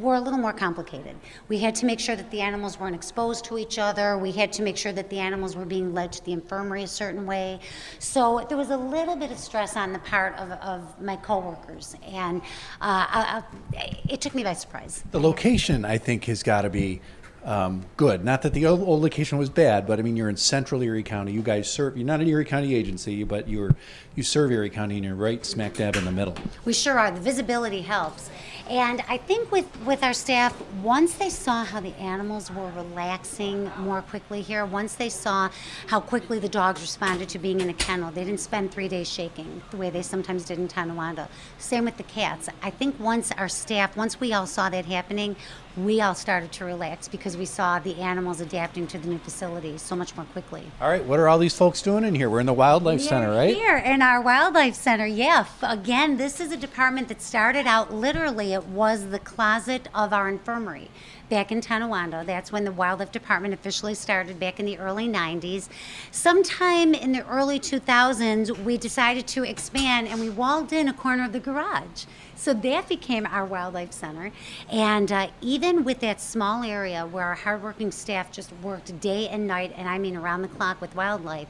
were 0.00 0.16
a 0.16 0.20
little 0.20 0.40
more 0.40 0.52
complicated. 0.52 1.16
We 1.46 1.58
had 1.58 1.76
to 1.76 1.86
make 1.86 2.00
sure 2.00 2.16
that 2.16 2.32
the 2.32 2.40
animals 2.40 2.80
weren't 2.80 2.96
exposed 2.96 3.44
to 3.44 3.58
each 3.58 3.78
other. 3.78 4.18
We 4.18 4.32
had 4.32 4.52
to 4.54 4.62
make 4.62 4.76
sure 4.76 4.90
that 4.90 5.08
the 5.08 5.20
animals 5.20 5.54
were 5.54 5.64
being 5.64 5.94
led 5.94 6.10
to 6.14 6.24
the 6.24 6.32
infirmary 6.32 6.82
a 6.82 6.88
certain 6.88 7.24
way. 7.24 7.60
So 8.00 8.44
there 8.48 8.58
was 8.58 8.70
a 8.70 8.76
little 8.76 9.14
bit 9.14 9.30
of 9.30 9.38
stress 9.38 9.76
on 9.76 9.92
the 9.92 10.00
part 10.00 10.34
of, 10.36 10.50
of 10.50 11.00
my 11.00 11.14
coworkers, 11.14 11.94
and 12.04 12.40
uh, 12.80 13.06
I, 13.08 13.42
I, 13.76 13.96
it 14.08 14.20
took 14.20 14.34
me 14.34 14.42
by 14.42 14.54
surprise. 14.54 15.04
The 15.12 15.20
location, 15.20 15.84
I 15.84 15.98
think, 15.98 16.24
has 16.24 16.42
got 16.42 16.62
to 16.62 16.70
be 16.70 17.00
um, 17.44 17.84
good. 17.96 18.24
Not 18.24 18.42
that 18.42 18.52
the 18.52 18.66
old, 18.66 18.80
old 18.80 19.02
location 19.02 19.38
was 19.38 19.48
bad, 19.48 19.86
but 19.86 19.98
I 19.98 20.02
mean, 20.02 20.16
you're 20.16 20.28
in 20.28 20.36
central 20.36 20.82
Erie 20.82 21.02
County. 21.02 21.32
You 21.32 21.42
guys 21.42 21.70
serve. 21.70 21.96
You're 21.96 22.06
not 22.06 22.20
an 22.20 22.28
Erie 22.28 22.44
County 22.44 22.74
agency, 22.74 23.24
but 23.24 23.48
you're 23.48 23.74
you 24.14 24.22
serve 24.22 24.50
Erie 24.52 24.70
County, 24.70 24.96
and 24.96 25.04
you're 25.04 25.14
right 25.14 25.44
smack 25.46 25.74
dab 25.74 25.96
in 25.96 26.04
the 26.04 26.12
middle. 26.12 26.34
We 26.64 26.72
sure 26.72 26.98
are. 26.98 27.10
The 27.10 27.20
visibility 27.20 27.82
helps. 27.82 28.30
And 28.70 29.02
I 29.08 29.16
think 29.16 29.50
with, 29.50 29.66
with 29.84 30.04
our 30.04 30.12
staff, 30.12 30.54
once 30.80 31.14
they 31.14 31.28
saw 31.28 31.64
how 31.64 31.80
the 31.80 31.92
animals 31.96 32.52
were 32.52 32.70
relaxing 32.70 33.68
more 33.78 34.00
quickly 34.00 34.42
here, 34.42 34.64
once 34.64 34.94
they 34.94 35.08
saw 35.08 35.50
how 35.88 35.98
quickly 35.98 36.38
the 36.38 36.48
dogs 36.48 36.80
responded 36.80 37.28
to 37.30 37.40
being 37.40 37.60
in 37.60 37.68
a 37.68 37.74
kennel, 37.74 38.12
they 38.12 38.22
didn't 38.22 38.38
spend 38.38 38.70
three 38.70 38.86
days 38.86 39.10
shaking 39.10 39.60
the 39.72 39.76
way 39.76 39.90
they 39.90 40.02
sometimes 40.02 40.44
did 40.44 40.60
in 40.60 40.68
Tonawanda. 40.68 41.28
Same 41.58 41.84
with 41.84 41.96
the 41.96 42.04
cats. 42.04 42.48
I 42.62 42.70
think 42.70 43.00
once 43.00 43.32
our 43.32 43.48
staff, 43.48 43.96
once 43.96 44.20
we 44.20 44.32
all 44.32 44.46
saw 44.46 44.68
that 44.70 44.84
happening, 44.84 45.34
we 45.76 46.00
all 46.00 46.14
started 46.14 46.50
to 46.52 46.64
relax 46.64 47.06
because 47.06 47.36
we 47.36 47.46
saw 47.46 47.78
the 47.78 47.96
animals 48.00 48.40
adapting 48.40 48.86
to 48.88 48.98
the 48.98 49.08
new 49.08 49.18
facility 49.18 49.78
so 49.78 49.94
much 49.94 50.16
more 50.16 50.26
quickly. 50.26 50.64
All 50.80 50.88
right, 50.88 51.04
what 51.04 51.20
are 51.20 51.28
all 51.28 51.38
these 51.38 51.56
folks 51.56 51.80
doing 51.80 52.04
in 52.04 52.14
here? 52.14 52.28
We're 52.28 52.40
in 52.40 52.46
the 52.46 52.52
Wildlife 52.52 53.00
Center, 53.00 53.28
We're 53.28 53.36
right? 53.36 53.54
Here 53.54 53.76
in 53.76 54.02
our 54.02 54.20
wildlife 54.20 54.74
center, 54.74 55.06
yeah. 55.06 55.46
Again, 55.62 56.16
this 56.16 56.40
is 56.40 56.50
a 56.50 56.56
department 56.56 57.08
that 57.08 57.22
started 57.22 57.66
out 57.66 57.94
literally. 57.94 58.52
It 58.52 58.66
was 58.66 59.10
the 59.10 59.20
closet 59.20 59.88
of 59.94 60.12
our 60.12 60.28
infirmary 60.28 60.90
back 61.30 61.52
in 61.52 61.60
Tonawanda. 61.60 62.24
That's 62.26 62.50
when 62.50 62.64
the 62.64 62.72
wildlife 62.72 63.12
department 63.12 63.54
officially 63.54 63.94
started 63.94 64.40
back 64.40 64.58
in 64.58 64.66
the 64.66 64.76
early 64.78 65.08
90s. 65.08 65.68
Sometime 66.10 66.92
in 66.92 67.12
the 67.12 67.24
early 67.26 67.60
2000s, 67.60 68.64
we 68.64 68.76
decided 68.76 69.26
to 69.28 69.44
expand 69.44 70.08
and 70.08 70.20
we 70.20 70.28
walled 70.28 70.72
in 70.72 70.88
a 70.88 70.92
corner 70.92 71.24
of 71.24 71.32
the 71.32 71.40
garage. 71.40 72.04
So 72.40 72.54
that 72.54 72.88
became 72.88 73.26
our 73.26 73.44
wildlife 73.44 73.92
center. 73.92 74.32
And 74.70 75.12
uh, 75.12 75.28
even 75.42 75.84
with 75.84 76.00
that 76.00 76.22
small 76.22 76.62
area 76.62 77.04
where 77.04 77.26
our 77.26 77.34
hardworking 77.34 77.92
staff 77.92 78.32
just 78.32 78.50
worked 78.62 78.98
day 78.98 79.28
and 79.28 79.46
night, 79.46 79.74
and 79.76 79.86
I 79.86 79.98
mean 79.98 80.16
around 80.16 80.40
the 80.40 80.48
clock 80.48 80.80
with 80.80 80.96
wildlife, 80.96 81.48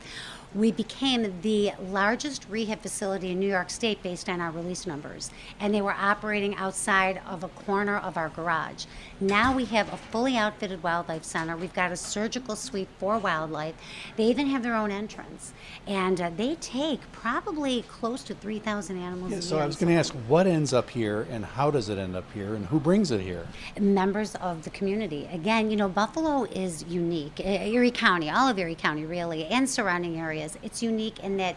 we 0.54 0.73
became 0.73 1.40
the 1.42 1.73
largest 1.80 2.47
rehab 2.49 2.80
facility 2.80 3.30
in 3.30 3.38
New 3.38 3.49
York 3.49 3.71
State 3.71 4.02
based 4.02 4.28
on 4.28 4.40
our 4.40 4.50
release 4.50 4.87
numbers. 4.87 5.30
And 5.61 5.73
they 5.73 5.83
were 5.83 5.95
operating 5.97 6.54
outside 6.57 7.21
of 7.26 7.45
a 7.45 7.49
corner 7.49 7.99
of 7.99 8.16
our 8.16 8.28
garage. 8.30 8.87
Now 9.21 9.54
we 9.54 9.66
have 9.66 9.92
a 9.92 9.97
fully 9.97 10.37
outfitted 10.37 10.83
wildlife 10.83 11.25
center. 11.25 11.57
We've 11.57 11.75
got 11.75 11.92
a 11.92 11.97
surgical 11.97 12.57
suite 12.57 12.88
for 12.99 13.19
wildlife. 13.19 13.75
They 14.16 14.25
even 14.25 14.47
have 14.49 14.62
their 14.62 14.75
own 14.75 14.90
entrance. 14.90 15.52
And 15.87 16.21
uh, 16.21 16.30
they 16.37 16.57
take 16.57 17.00
probably 17.12 17.83
close 17.83 18.23
to 18.25 18.35
3,000 18.35 18.97
animals 18.97 19.33
Yeah, 19.33 19.40
so. 19.40 19.59
I 19.59 19.66
was 19.66 19.76
going 19.76 19.92
to 19.92 19.99
ask, 19.99 20.14
what 20.26 20.47
ends 20.47 20.73
up 20.73 20.90
here, 20.90 21.26
and 21.30 21.45
how 21.45 21.71
does 21.71 21.88
it 21.88 21.99
end 21.99 22.16
up 22.16 22.25
here, 22.33 22.54
and 22.54 22.66
who 22.66 22.80
brings 22.80 23.11
it 23.11 23.21
here? 23.21 23.47
members 23.78 24.35
of 24.37 24.62
the 24.64 24.71
community. 24.71 25.28
Again, 25.33 25.71
you 25.71 25.76
know, 25.76 25.88
Buffalo 25.88 26.45
is 26.45 26.85
unique. 26.88 27.40
Erie 27.40 27.90
County, 27.90 28.30
all 28.30 28.49
of 28.49 28.59
Erie 28.59 28.75
County, 28.75 29.04
really, 29.04 29.45
and 29.47 29.69
surrounding 29.69 30.19
areas. 30.19 30.39
It's 30.62 30.82
unique 30.82 31.18
in 31.20 31.37
that 31.38 31.56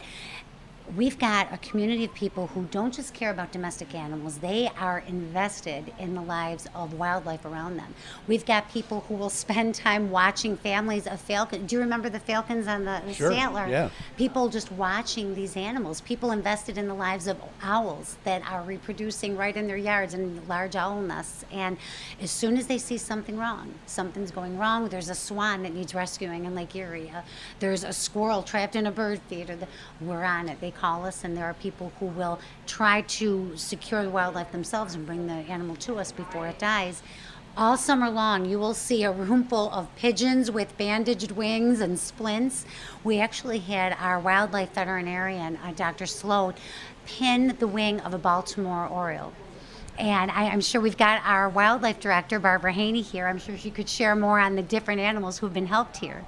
we've 0.96 1.18
got 1.18 1.52
a 1.52 1.58
community 1.58 2.04
of 2.04 2.14
people 2.14 2.48
who 2.48 2.64
don't 2.70 2.92
just 2.92 3.14
care 3.14 3.30
about 3.30 3.52
domestic 3.52 3.94
animals, 3.94 4.38
they 4.38 4.68
are 4.78 5.02
invested 5.06 5.92
in 5.98 6.14
the 6.14 6.20
lives 6.20 6.68
of 6.74 6.94
wildlife 6.94 7.44
around 7.44 7.76
them. 7.76 7.94
We've 8.28 8.44
got 8.44 8.70
people 8.70 9.04
who 9.08 9.14
will 9.14 9.30
spend 9.44 9.74
time 9.74 10.10
watching 10.10 10.56
families 10.56 11.06
of 11.06 11.20
falcons. 11.20 11.68
Do 11.68 11.76
you 11.76 11.80
remember 11.80 12.08
the 12.08 12.20
falcons 12.20 12.66
on 12.66 12.84
the, 12.84 13.02
the 13.06 13.14
Sure, 13.14 13.32
yeah. 13.32 13.90
People 14.16 14.48
just 14.48 14.70
watching 14.72 15.34
these 15.34 15.56
animals. 15.56 16.00
People 16.02 16.32
invested 16.32 16.76
in 16.76 16.86
the 16.86 16.94
lives 16.94 17.26
of 17.26 17.38
owls 17.62 18.16
that 18.24 18.42
are 18.50 18.62
reproducing 18.62 19.36
right 19.36 19.56
in 19.56 19.66
their 19.66 19.76
yards 19.76 20.14
in 20.14 20.46
large 20.48 20.76
owl 20.76 21.00
nests. 21.00 21.44
And 21.50 21.78
as 22.20 22.30
soon 22.30 22.56
as 22.56 22.66
they 22.66 22.78
see 22.78 22.98
something 22.98 23.36
wrong, 23.38 23.72
something's 23.86 24.30
going 24.30 24.58
wrong, 24.58 24.88
there's 24.88 25.08
a 25.08 25.14
swan 25.14 25.62
that 25.62 25.74
needs 25.74 25.94
rescuing 25.94 26.44
in 26.44 26.54
Lake 26.54 26.74
Erie, 26.76 27.10
uh, 27.14 27.22
there's 27.60 27.84
a 27.84 27.92
squirrel 27.92 28.42
trapped 28.42 28.76
in 28.76 28.86
a 28.86 28.90
bird 28.90 29.20
feeder, 29.28 29.56
we're 30.00 30.24
on 30.24 30.48
it. 30.48 30.60
They 30.60 30.70
call 30.74 31.04
us, 31.04 31.24
and 31.24 31.36
there 31.36 31.46
are 31.46 31.54
people 31.54 31.92
who 31.98 32.06
will 32.06 32.38
try 32.66 33.02
to 33.02 33.52
secure 33.56 34.02
the 34.02 34.10
wildlife 34.10 34.52
themselves 34.52 34.94
and 34.94 35.06
bring 35.06 35.26
the 35.26 35.32
animal 35.32 35.76
to 35.76 35.98
us 35.98 36.12
before 36.12 36.46
it 36.46 36.58
dies. 36.58 37.02
All 37.56 37.76
summer 37.76 38.10
long, 38.10 38.44
you 38.46 38.58
will 38.58 38.74
see 38.74 39.04
a 39.04 39.12
room 39.12 39.44
full 39.44 39.70
of 39.70 39.94
pigeons 39.94 40.50
with 40.50 40.76
bandaged 40.76 41.30
wings 41.30 41.80
and 41.80 41.96
splints. 41.96 42.66
We 43.04 43.20
actually 43.20 43.60
had 43.60 43.96
our 44.00 44.18
wildlife 44.18 44.72
veterinarian, 44.72 45.56
uh, 45.64 45.72
Dr. 45.76 46.06
Sloat, 46.06 46.56
pin 47.06 47.54
the 47.60 47.68
wing 47.68 48.00
of 48.00 48.12
a 48.12 48.18
Baltimore 48.18 48.88
Oriole. 48.88 49.32
And 49.98 50.32
I, 50.32 50.44
am 50.44 50.60
sure 50.60 50.80
we've 50.80 50.96
got 50.96 51.22
our 51.24 51.48
wildlife 51.48 52.00
director, 52.00 52.40
Barbara 52.40 52.72
Haney, 52.72 53.02
here. 53.02 53.28
I'm 53.28 53.38
sure 53.38 53.56
she 53.56 53.70
could 53.70 53.88
share 53.88 54.16
more 54.16 54.40
on 54.40 54.56
the 54.56 54.62
different 54.62 55.00
animals 55.00 55.38
who've 55.38 55.54
been 55.54 55.66
helped 55.66 55.98
here. 55.98 56.24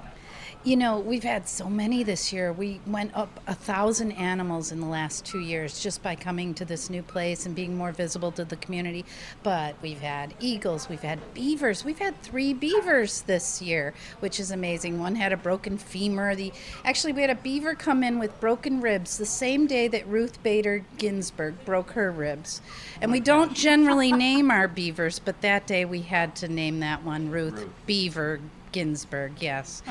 You 0.67 0.75
know, 0.75 0.99
we've 0.99 1.23
had 1.23 1.47
so 1.47 1.69
many 1.69 2.03
this 2.03 2.33
year. 2.33 2.51
We 2.51 2.81
went 2.85 3.15
up 3.15 3.39
a 3.47 3.53
thousand 3.53 4.11
animals 4.11 4.73
in 4.73 4.81
the 4.81 4.85
last 4.85 5.25
two 5.25 5.39
years 5.39 5.79
just 5.79 6.03
by 6.03 6.15
coming 6.15 6.53
to 6.55 6.65
this 6.65 6.89
new 6.89 7.01
place 7.01 7.45
and 7.45 7.55
being 7.55 7.77
more 7.77 7.93
visible 7.93 8.33
to 8.33 8.43
the 8.43 8.57
community. 8.57 9.05
But 9.43 9.75
we've 9.81 10.01
had 10.01 10.33
eagles, 10.41 10.89
we've 10.89 11.03
had 11.03 11.19
beavers, 11.33 11.85
we've 11.85 11.99
had 11.99 12.21
three 12.21 12.53
beavers 12.53 13.21
this 13.21 13.61
year, 13.61 13.93
which 14.19 14.41
is 14.41 14.51
amazing. 14.51 14.99
One 14.99 15.15
had 15.15 15.31
a 15.31 15.37
broken 15.37 15.77
femur. 15.77 16.35
The 16.35 16.51
actually 16.83 17.13
we 17.13 17.21
had 17.21 17.29
a 17.29 17.35
beaver 17.35 17.73
come 17.73 18.03
in 18.03 18.19
with 18.19 18.37
broken 18.41 18.81
ribs 18.81 19.17
the 19.17 19.25
same 19.25 19.67
day 19.67 19.87
that 19.87 20.05
Ruth 20.05 20.43
Bader 20.43 20.83
Ginsburg 20.97 21.63
broke 21.63 21.91
her 21.91 22.11
ribs. 22.11 22.59
And 23.01 23.09
we 23.09 23.21
don't 23.21 23.53
generally 23.53 24.11
name 24.11 24.51
our 24.51 24.67
beavers, 24.67 25.17
but 25.17 25.39
that 25.39 25.65
day 25.65 25.85
we 25.85 26.01
had 26.01 26.35
to 26.35 26.49
name 26.49 26.81
that 26.81 27.05
one 27.05 27.31
Ruth, 27.31 27.53
Ruth. 27.53 27.69
Beaver 27.85 28.41
Ginsburg, 28.71 29.33
yes. 29.39 29.83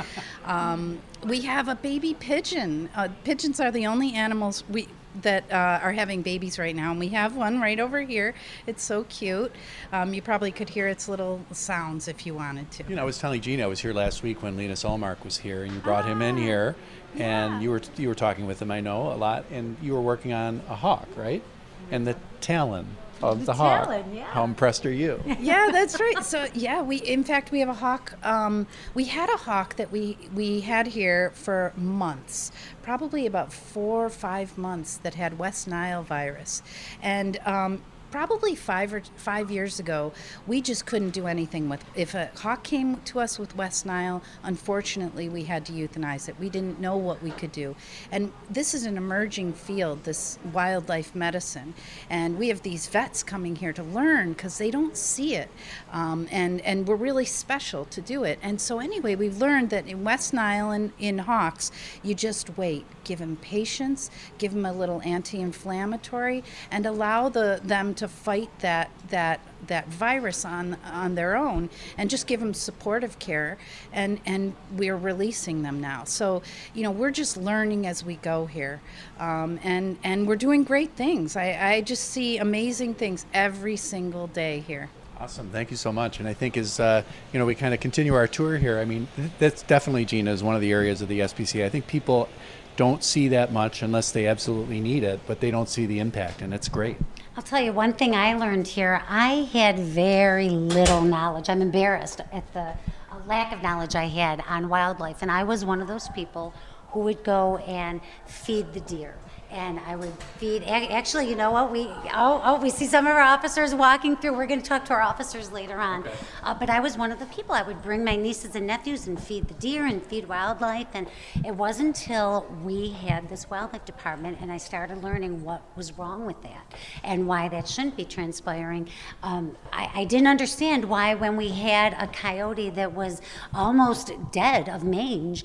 um, 0.45 1.01
we 1.25 1.41
have 1.43 1.69
a 1.69 1.75
baby 1.75 2.15
pigeon. 2.15 2.89
Uh, 2.95 3.09
pigeons 3.25 3.61
are 3.61 3.71
the 3.71 3.87
only 3.87 4.15
animals 4.15 4.65
we 4.69 4.89
that 5.23 5.51
uh, 5.51 5.81
are 5.83 5.93
having 5.93 6.23
babies 6.23 6.59
right 6.59 6.75
now, 6.75 6.91
and 6.91 7.01
we 7.01 7.09
have 7.09 7.37
one 7.37 7.61
right 7.61 7.81
over 7.81 8.01
here. 8.03 8.35
It's 8.67 8.83
so 8.83 9.05
cute. 9.05 9.53
Um, 9.93 10.15
you 10.15 10.23
probably 10.23 10.53
could 10.53 10.69
hear 10.69 10.89
its 10.89 11.09
little 11.09 11.45
sounds 11.53 12.09
if 12.09 12.27
you 12.27 12.35
wanted 12.35 12.71
to. 12.73 12.85
You 12.89 12.97
know, 12.97 13.03
I 13.03 13.05
was 13.05 13.19
telling 13.19 13.41
Gina 13.41 13.65
I 13.65 13.67
was 13.67 13.81
here 13.81 13.93
last 13.93 14.23
week 14.23 14.43
when 14.43 14.57
Linus 14.57 14.85
Ullmark 14.85 15.25
was 15.25 15.39
here, 15.39 15.65
and 15.65 15.73
you 15.73 15.81
brought 15.81 16.05
him 16.05 16.23
in 16.23 16.37
here, 16.37 16.77
and 17.15 17.55
yeah. 17.55 17.61
you 17.61 17.71
were 17.71 17.83
you 17.97 18.09
were 18.09 18.15
talking 18.15 18.47
with 18.47 18.61
him. 18.61 18.71
I 18.71 18.81
know 18.81 19.13
a 19.13 19.17
lot, 19.17 19.45
and 19.51 19.77
you 19.83 19.95
were 19.95 20.03
working 20.03 20.33
on 20.33 20.63
a 20.69 20.75
hawk, 20.75 21.09
right? 21.17 21.43
And 21.91 22.07
the 22.07 22.17
talon 22.41 22.97
of 23.23 23.41
the, 23.41 23.47
the 23.47 23.55
hawk. 23.55 23.89
yeah. 24.13 24.25
How 24.25 24.45
impressed 24.45 24.87
are 24.87 24.93
you? 24.93 25.23
yeah, 25.41 25.71
that's 25.73 26.01
right. 26.01 26.25
So 26.25 26.47
yeah, 26.55 26.83
we 26.83 26.97
in 26.97 27.25
fact 27.25 27.51
we 27.51 27.61
have 27.61 27.69
a 27.69 27.75
hawk. 27.75 28.15
Um, 28.23 28.67
we 28.95 29.05
had 29.05 29.29
a 29.31 29.37
hawk 29.37 29.77
that 29.77 29.91
we 29.91 30.19
we 30.35 30.61
had 30.61 30.87
here 30.87 31.31
for 31.35 31.73
months, 31.77 32.53
probably 32.83 33.27
about 33.27 33.53
four 33.53 34.07
or 34.07 34.11
five 34.11 34.57
months 34.59 34.97
that 34.99 35.15
had 35.15 35.39
West 35.39 35.69
Nile 35.69 36.03
virus, 36.03 36.63
and 37.03 37.39
um, 37.47 37.83
probably 38.11 38.55
five 38.55 38.93
or 38.93 39.03
five 39.17 39.51
years 39.51 39.79
ago, 39.79 40.13
we 40.47 40.61
just 40.61 40.87
couldn't 40.87 41.11
do 41.11 41.27
anything 41.27 41.69
with. 41.69 41.85
If 41.95 42.15
a 42.15 42.31
hawk 42.37 42.63
came 42.63 42.97
to 43.03 43.21
us 43.21 43.39
with 43.39 43.57
West 43.57 43.87
Nile, 43.87 44.23
unfortunately, 44.43 45.29
we 45.29 45.45
had 45.45 45.67
to 45.67 45.73
euthanize 45.73 46.29
it. 46.29 46.39
We 46.39 46.49
didn't 46.49 46.81
know 46.81 46.97
what 46.97 47.23
we 47.23 47.31
could 47.31 47.53
do, 47.53 47.75
and 48.11 48.33
this 48.49 48.75
is 48.75 48.85
an 48.85 48.97
emerging 48.97 49.55
field, 49.55 50.05
this 50.05 50.39
wildlife 50.53 51.15
medicine, 51.15 51.75
and 52.09 52.39
we 52.39 52.49
have 52.49 52.63
these 52.63 52.87
vets 52.89 53.23
coming 53.23 53.57
here 53.57 53.73
to 53.73 53.83
learn 53.83 54.33
because 54.33 54.59
they 54.59 54.71
don't 54.71 54.97
see 54.97 55.35
it, 55.35 55.51
um, 55.93 56.29
and 56.31 56.61
and 56.63 56.87
we're 56.87 56.97
really 56.97 57.25
special 57.25 57.85
to 57.87 58.01
do 58.01 58.25
it. 58.25 58.39
And 58.43 58.61
so 58.61 58.79
anyway, 58.79 59.15
we've 59.15 59.39
learned 59.39 59.71
that 59.71 59.87
in 59.87 60.05
West 60.05 60.33
Nile 60.33 60.71
and 60.71 60.93
in 60.99 61.19
hawks, 61.19 61.73
you 62.03 62.15
just 62.15 62.57
wait, 62.57 62.87
give 63.05 63.19
them 63.19 63.37
patience, 63.37 64.11
give 64.39 64.53
them 64.53 64.65
a 64.65 64.73
little 64.73 65.03
anti-inflammatory, 65.03 66.45
and 66.71 66.87
allow 66.87 67.29
the 67.29 67.61
them 67.63 67.95
to 67.97 68.09
fight 68.09 68.51
that 68.61 68.91
that 69.09 69.41
that 69.67 69.89
virus 69.89 70.45
on 70.45 70.77
on 70.85 71.15
their 71.15 71.37
own 71.37 71.69
and 71.99 72.09
just 72.11 72.27
give 72.27 72.41
them 72.41 72.55
supportive 72.55 73.19
care 73.19 73.59
and 73.93 74.21
and 74.27 74.55
we're 74.73 74.97
releasing 74.97 75.63
them 75.63 75.81
now 75.81 76.05
so 76.05 76.43
you 76.75 76.83
know 76.83 76.91
we're 76.91 77.11
just 77.11 77.37
learning 77.37 77.87
as 77.87 78.05
we 78.05 78.17
go 78.17 78.47
here 78.47 78.81
um, 79.19 79.59
and 79.63 79.99
and 80.05 80.27
we're 80.27 80.37
doing 80.37 80.63
great 80.63 80.93
things 80.93 81.37
I, 81.37 81.75
I 81.75 81.81
just 81.81 82.11
see 82.11 82.39
amazing 82.39 82.95
things 82.95 83.27
every 83.33 83.77
single 83.77 84.27
day 84.29 84.61
here 84.61 84.91
Awesome, 85.19 85.49
thank 85.49 85.71
you 85.71 85.79
so 85.79 85.93
much. 85.93 86.21
And 86.21 86.29
I 86.29 86.35
think 86.35 86.59
as 86.59 86.79
uh, 86.79 87.03
you 87.33 87.39
know, 87.39 87.47
we 87.47 87.55
kind 87.55 87.73
of 87.73 87.81
continue 87.81 88.15
our 88.15 88.27
tour 88.27 88.59
here. 88.59 88.79
I 88.79 88.85
mean, 88.85 89.09
that's 89.39 89.63
definitely 89.63 90.05
Gina 90.05 90.31
is 90.31 90.43
one 90.43 90.55
of 90.55 90.61
the 90.61 90.71
areas 90.71 91.01
of 91.01 91.09
the 91.09 91.21
SPCA. 91.21 91.65
I 91.65 91.71
think 91.71 91.87
people 91.87 92.29
don't 92.77 93.03
see 93.03 93.29
that 93.29 93.53
much 93.53 93.83
unless 93.83 94.11
they 94.13 94.27
absolutely 94.27 94.81
need 94.81 95.03
it, 95.03 95.21
but 95.27 95.41
they 95.41 95.51
don't 95.51 95.69
see 95.69 95.87
the 95.87 95.99
impact, 95.99 96.43
and 96.43 96.53
it's 96.53 96.69
great. 96.69 96.99
I'll 97.37 97.43
tell 97.43 97.61
you 97.61 97.71
one 97.71 97.93
thing 97.93 98.15
I 98.15 98.33
learned 98.33 98.67
here. 98.67 99.03
I 99.11 99.47
had 99.53 99.79
very 99.79 100.49
little 100.49 101.03
knowledge. 101.03 101.51
I'm 101.51 101.61
embarrassed 101.61 102.23
at 102.33 102.51
the 102.55 102.73
uh, 103.13 103.19
lack 103.27 103.53
of 103.53 103.63
knowledge 103.63 103.95
I 103.95 104.07
had 104.07 104.43
on 104.49 104.71
wildlife, 104.71 105.21
and 105.21 105.31
I 105.31 105.45
was 105.45 105.63
one 105.63 105.83
of 105.83 105.87
those 105.87 106.09
people 106.09 106.55
who 106.93 107.01
would 107.01 107.23
go 107.25 107.59
and 107.59 108.01
feed 108.25 108.73
the 108.73 108.81
deer 108.81 109.17
and 109.51 109.81
I 109.81 109.97
would 109.97 110.13
feed. 110.39 110.63
Actually, 110.65 111.29
you 111.29 111.37
know 111.37 111.51
what? 111.51 111.73
We 111.73 111.87
oh, 112.15 112.41
oh 112.45 112.61
we 112.61 112.71
see 112.71 112.87
some 112.87 113.07
of 113.07 113.15
our 113.15 113.21
officers 113.21 113.75
walking 113.75 114.17
through. 114.17 114.37
We're 114.37 114.47
going 114.47 114.63
to 114.63 114.69
talk 114.69 114.85
to 114.87 114.93
our 114.93 115.03
officers 115.03 115.51
later 115.51 115.79
on. 115.79 116.01
Okay. 116.01 116.13
Uh, 116.43 116.55
but 116.55 116.71
I 116.71 116.81
was 116.81 116.97
one 116.97 117.11
of 117.11 117.19
the 117.19 117.27
people. 117.27 117.55
I 117.55 117.63
would 117.63 117.83
bring 117.83 118.05
my 118.05 118.17
nieces 118.17 118.55
and 118.55 118.67
nephews 118.67 119.07
and 119.07 119.21
feed 119.21 119.49
the 119.49 119.55
deer 119.55 119.87
and 119.87 120.05
feed 120.05 120.29
wildlife. 120.29 120.89
And 120.95 121.09
it 121.45 121.55
wasn't 121.55 121.87
until 121.87 122.47
we 122.63 122.91
had 122.91 123.29
this 123.29 123.49
wildlife 123.49 123.85
department 123.85 124.39
and 124.41 124.53
I 124.53 124.59
started 124.59 125.03
learning 125.03 125.43
what 125.43 125.63
was 125.77 125.97
wrong 125.97 126.27
with 126.27 126.41
that 126.43 126.75
and 127.03 127.27
why 127.27 127.49
that 127.49 127.67
shouldn't 127.69 127.97
be 127.97 128.05
transpiring. 128.05 128.89
Um, 129.23 129.57
I, 129.73 129.91
I 129.95 130.05
didn't 130.05 130.27
understand 130.27 130.85
why 130.85 131.15
when 131.15 131.37
we 131.37 131.49
had 131.49 131.95
a 131.95 132.07
coyote 132.07 132.71
that 132.71 132.93
was 132.93 133.23
almost 133.55 134.13
dead 134.33 134.69
of 134.69 134.85
mange 134.85 135.45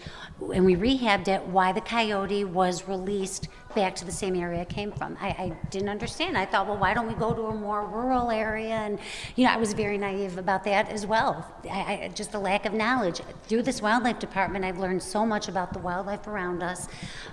and 0.54 0.66
we 0.66 0.76
rehabbed 0.76 1.28
it, 1.28 1.44
why 1.44 1.72
the 1.72 1.82
coyote 1.82 2.44
was 2.44 2.88
released 2.88 3.48
back 3.76 3.96
to 3.96 4.06
the 4.06 4.12
same 4.12 4.36
area 4.36 4.62
I 4.62 4.66
came 4.66 4.92
from. 4.92 5.18
I, 5.20 5.28
I, 5.30 5.58
didn't 5.70 5.90
understand. 5.90 6.38
I 6.38 6.46
thought, 6.46 6.68
well, 6.68 6.78
why 6.78 6.94
don't 6.94 7.08
we 7.08 7.14
go 7.14 7.34
to 7.34 7.44
a 7.44 7.54
more 7.54 7.86
rural 7.86 8.32
area? 8.32 8.76
And, 8.76 9.00
you 9.36 9.46
know, 9.46 9.52
I 9.52 9.58
was 9.58 9.74
very 9.74 9.98
naive 9.98 10.38
about 10.38 10.64
that 10.66 10.90
as 10.90 11.06
well. 11.06 11.46
I, 11.70 12.04
I, 12.04 12.12
just 12.14 12.34
a 12.34 12.40
lack 12.40 12.66
of 12.66 12.74
knowledge. 12.74 13.22
Through 13.44 13.64
this 13.64 13.82
wildlife 13.82 14.20
department, 14.20 14.66
I've 14.66 14.80
learned 14.80 15.04
so 15.04 15.26
much 15.26 15.48
about 15.48 15.74
the 15.74 15.80
wildlife 15.80 16.28
around 16.28 16.64
us. 16.64 16.88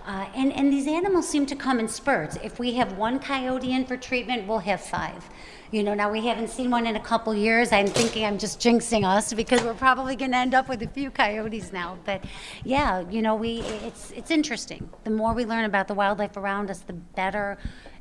Uh, 0.07 0.27
and, 0.35 0.53
and 0.53 0.73
these 0.73 0.87
animals 0.87 1.29
seem 1.29 1.47
to 1.47 1.57
come 1.57 1.81
in 1.81 1.89
spurts. 1.89 2.39
If 2.43 2.59
we 2.59 2.75
have 2.75 2.97
one 2.97 3.19
coyote 3.19 3.73
in 3.73 3.85
for 3.85 3.97
treatment, 3.97 4.47
we'll 4.47 4.59
have 4.61 4.81
five. 4.81 5.29
You 5.71 5.83
know, 5.83 5.93
now 5.93 6.11
we 6.11 6.27
haven't 6.27 6.49
seen 6.49 6.71
one 6.71 6.87
in 6.87 6.97
a 6.97 7.01
couple 7.01 7.35
years. 7.35 7.73
I'm 7.73 7.89
thinking 7.89 8.25
I'm 8.25 8.39
just 8.39 8.59
jinxing 8.59 9.05
us 9.05 9.35
because 9.35 9.63
we're 9.63 9.75
probably 9.75 10.17
going 10.17 10.31
to 10.31 10.39
end 10.39 10.55
up 10.55 10.67
with 10.67 10.83
a 10.83 10.87
few 10.87 11.11
coyotes 11.11 11.75
now. 11.75 11.99
But 12.07 12.25
yeah, 12.65 13.05
you 13.11 13.21
know, 13.21 13.35
we 13.35 13.61
it's 13.85 14.11
it's 14.13 14.31
interesting. 14.31 14.89
The 15.05 15.11
more 15.11 15.35
we 15.35 15.45
learn 15.45 15.67
about 15.67 15.87
the 15.87 15.93
wildlife 15.93 16.28
around 16.37 16.71
us, 16.71 16.81
the 16.81 16.93
better 16.93 17.59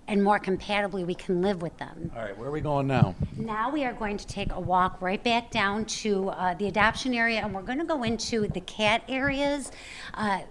and 0.07 0.23
more 0.23 0.39
compatibly 0.39 1.03
we 1.03 1.13
can 1.13 1.41
live 1.41 1.61
with 1.61 1.77
them. 1.77 2.09
All 2.15 2.21
right, 2.21 2.37
where 2.37 2.47
are 2.47 2.51
we 2.51 2.61
going 2.61 2.87
now? 2.87 3.13
Now 3.35 3.69
we 3.69 3.83
are 3.83 3.93
going 3.93 4.17
to 4.17 4.25
take 4.25 4.53
a 4.53 4.59
walk 4.59 5.01
right 5.01 5.21
back 5.21 5.51
down 5.51 5.85
to 5.85 6.29
uh, 6.29 6.53
the 6.53 6.67
adoption 6.67 7.13
area, 7.13 7.41
and 7.41 7.53
we're 7.53 7.61
going 7.61 7.79
to 7.79 7.85
go 7.85 8.03
into 8.03 8.47
the 8.47 8.61
cat 8.61 9.03
areas. 9.09 9.71
Uh, 10.13 10.41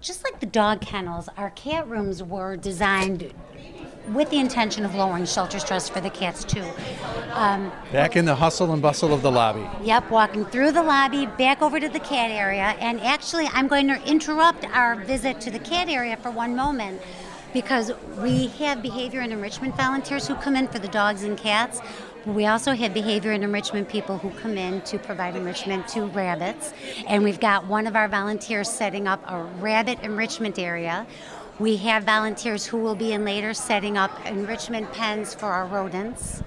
just 0.00 0.24
like 0.24 0.40
the 0.40 0.46
dog 0.46 0.80
kennels, 0.80 1.28
our 1.36 1.50
cat 1.50 1.88
rooms 1.88 2.22
were 2.22 2.56
designed 2.56 3.32
with 4.12 4.30
the 4.30 4.38
intention 4.38 4.84
of 4.84 4.94
lowering 4.94 5.26
shelter 5.26 5.58
stress 5.58 5.88
for 5.88 6.00
the 6.00 6.10
cats 6.10 6.44
too. 6.44 6.64
Um, 7.32 7.72
back 7.92 8.16
in 8.16 8.24
the 8.24 8.34
hustle 8.34 8.72
and 8.72 8.80
bustle 8.80 9.12
of 9.12 9.22
the 9.22 9.30
lobby. 9.30 9.66
Yep, 9.82 10.10
walking 10.10 10.44
through 10.44 10.72
the 10.72 10.82
lobby, 10.82 11.26
back 11.26 11.60
over 11.60 11.80
to 11.80 11.88
the 11.88 12.00
cat 12.00 12.30
area, 12.30 12.76
and 12.78 13.00
actually, 13.00 13.46
I'm 13.48 13.68
going 13.68 13.88
to 13.88 14.00
interrupt 14.08 14.64
our 14.66 14.96
visit 14.96 15.40
to 15.42 15.50
the 15.50 15.58
cat 15.58 15.88
area 15.88 16.16
for 16.16 16.30
one 16.30 16.54
moment 16.54 17.00
because 17.52 17.92
we 18.18 18.48
have 18.48 18.82
behavior 18.82 19.20
and 19.20 19.32
enrichment 19.32 19.76
volunteers 19.76 20.28
who 20.28 20.34
come 20.34 20.56
in 20.56 20.68
for 20.68 20.78
the 20.78 20.88
dogs 20.88 21.22
and 21.22 21.38
cats. 21.38 21.80
We 22.26 22.46
also 22.46 22.72
have 22.72 22.92
behavior 22.92 23.30
and 23.30 23.42
enrichment 23.44 23.88
people 23.88 24.18
who 24.18 24.30
come 24.30 24.58
in 24.58 24.82
to 24.82 24.98
provide 24.98 25.36
enrichment 25.36 25.86
to 25.88 26.06
rabbits. 26.06 26.74
And 27.06 27.22
we've 27.22 27.38
got 27.38 27.66
one 27.66 27.86
of 27.86 27.94
our 27.94 28.08
volunteers 28.08 28.68
setting 28.68 29.06
up 29.06 29.22
a 29.30 29.42
rabbit 29.60 30.00
enrichment 30.02 30.58
area 30.58 31.06
we 31.58 31.76
have 31.78 32.04
volunteers 32.04 32.66
who 32.66 32.76
will 32.76 32.94
be 32.94 33.12
in 33.12 33.24
later 33.24 33.54
setting 33.54 33.96
up 33.96 34.10
enrichment 34.26 34.92
pens 34.92 35.34
for 35.34 35.46
our 35.46 35.66
rodents. 35.66 36.42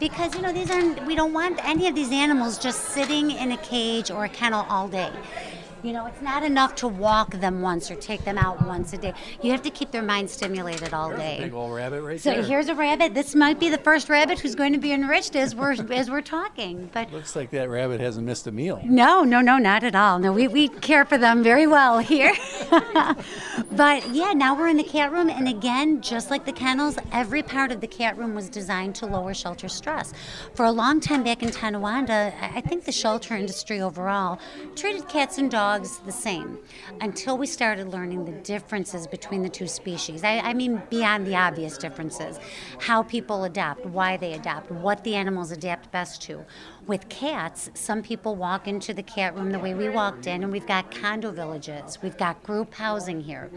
Because 0.00 0.34
you 0.34 0.42
know 0.42 0.52
these 0.52 0.70
aren't 0.70 1.04
we 1.06 1.14
don't 1.14 1.32
want 1.32 1.62
any 1.64 1.86
of 1.86 1.94
these 1.94 2.10
animals 2.10 2.58
just 2.58 2.80
sitting 2.86 3.30
in 3.30 3.52
a 3.52 3.56
cage 3.58 4.10
or 4.10 4.24
a 4.24 4.28
kennel 4.28 4.66
all 4.68 4.88
day. 4.88 5.10
You 5.84 5.92
know, 5.92 6.06
it's 6.06 6.22
not 6.22 6.42
enough 6.42 6.74
to 6.76 6.88
walk 6.88 7.32
them 7.32 7.60
once 7.60 7.90
or 7.90 7.94
take 7.96 8.24
them 8.24 8.38
out 8.38 8.66
once 8.66 8.94
a 8.94 8.96
day. 8.96 9.12
You 9.42 9.50
have 9.50 9.60
to 9.64 9.70
keep 9.70 9.90
their 9.90 10.02
mind 10.02 10.30
stimulated 10.30 10.94
all 10.94 11.10
day. 11.10 11.36
big 11.38 11.52
old 11.52 11.74
rabbit 11.74 12.00
right 12.00 12.18
so 12.18 12.30
there. 12.30 12.42
So 12.42 12.48
here's 12.48 12.68
a 12.68 12.74
rabbit. 12.74 13.12
This 13.12 13.34
might 13.34 13.60
be 13.60 13.68
the 13.68 13.76
first 13.76 14.08
rabbit 14.08 14.38
who's 14.38 14.54
going 14.54 14.72
to 14.72 14.78
be 14.78 14.92
enriched 14.92 15.36
as 15.36 15.54
we're 15.54 15.72
as 15.92 16.10
we're 16.10 16.22
talking. 16.22 16.88
But 16.94 17.12
looks 17.12 17.36
like 17.36 17.50
that 17.50 17.68
rabbit 17.68 18.00
hasn't 18.00 18.24
missed 18.26 18.46
a 18.46 18.52
meal. 18.52 18.80
No, 18.82 19.24
no, 19.24 19.42
no, 19.42 19.58
not 19.58 19.84
at 19.84 19.94
all. 19.94 20.18
No, 20.18 20.32
we, 20.32 20.48
we 20.48 20.68
care 20.68 21.04
for 21.04 21.18
them 21.18 21.42
very 21.42 21.66
well 21.66 21.98
here. 21.98 22.32
but 23.72 24.08
yeah, 24.08 24.32
now 24.32 24.56
we're 24.56 24.68
in 24.68 24.78
the 24.78 24.84
cat 24.84 25.12
room, 25.12 25.28
and 25.28 25.46
again, 25.46 26.00
just 26.00 26.30
like 26.30 26.46
the 26.46 26.52
kennels, 26.52 26.96
every 27.12 27.42
part 27.42 27.70
of 27.70 27.82
the 27.82 27.86
cat 27.86 28.16
room 28.16 28.34
was 28.34 28.48
designed 28.48 28.94
to 28.94 29.06
lower 29.06 29.34
shelter 29.34 29.68
stress. 29.68 30.14
For 30.54 30.64
a 30.64 30.72
long 30.72 31.00
time 31.00 31.22
back 31.24 31.42
in 31.42 31.50
Tonawanda, 31.50 32.32
I 32.40 32.62
think 32.62 32.86
the 32.86 32.92
shelter 32.92 33.36
industry 33.36 33.82
overall 33.82 34.38
treated 34.76 35.06
cats 35.10 35.36
and 35.36 35.50
dogs 35.50 35.73
dogs 35.74 35.98
the 35.98 36.12
same 36.12 36.58
until 37.00 37.36
we 37.36 37.46
started 37.46 37.88
learning 37.88 38.24
the 38.24 38.32
differences 38.42 39.06
between 39.06 39.42
the 39.42 39.48
two 39.48 39.66
species. 39.66 40.22
I, 40.22 40.38
I 40.38 40.54
mean, 40.54 40.80
beyond 40.88 41.26
the 41.26 41.34
obvious 41.34 41.76
differences 41.76 42.38
how 42.78 43.02
people 43.02 43.44
adapt, 43.44 43.84
why 43.86 44.16
they 44.16 44.34
adapt, 44.34 44.70
what 44.70 45.02
the 45.04 45.14
animals 45.16 45.50
adapt 45.50 45.90
best 45.90 46.22
to. 46.22 46.44
With 46.86 47.08
cats, 47.08 47.70
some 47.72 48.02
people 48.02 48.36
walk 48.36 48.68
into 48.68 48.92
the 48.92 49.02
cat 49.02 49.34
room 49.34 49.52
the 49.52 49.58
way 49.58 49.72
we 49.72 49.88
walked 49.88 50.26
in, 50.26 50.42
and 50.42 50.52
we've 50.52 50.66
got 50.66 50.90
condo 50.90 51.30
villages, 51.30 51.98
we've 52.02 52.18
got 52.18 52.42
group 52.42 52.74
housing 52.74 53.22
here. 53.22 53.50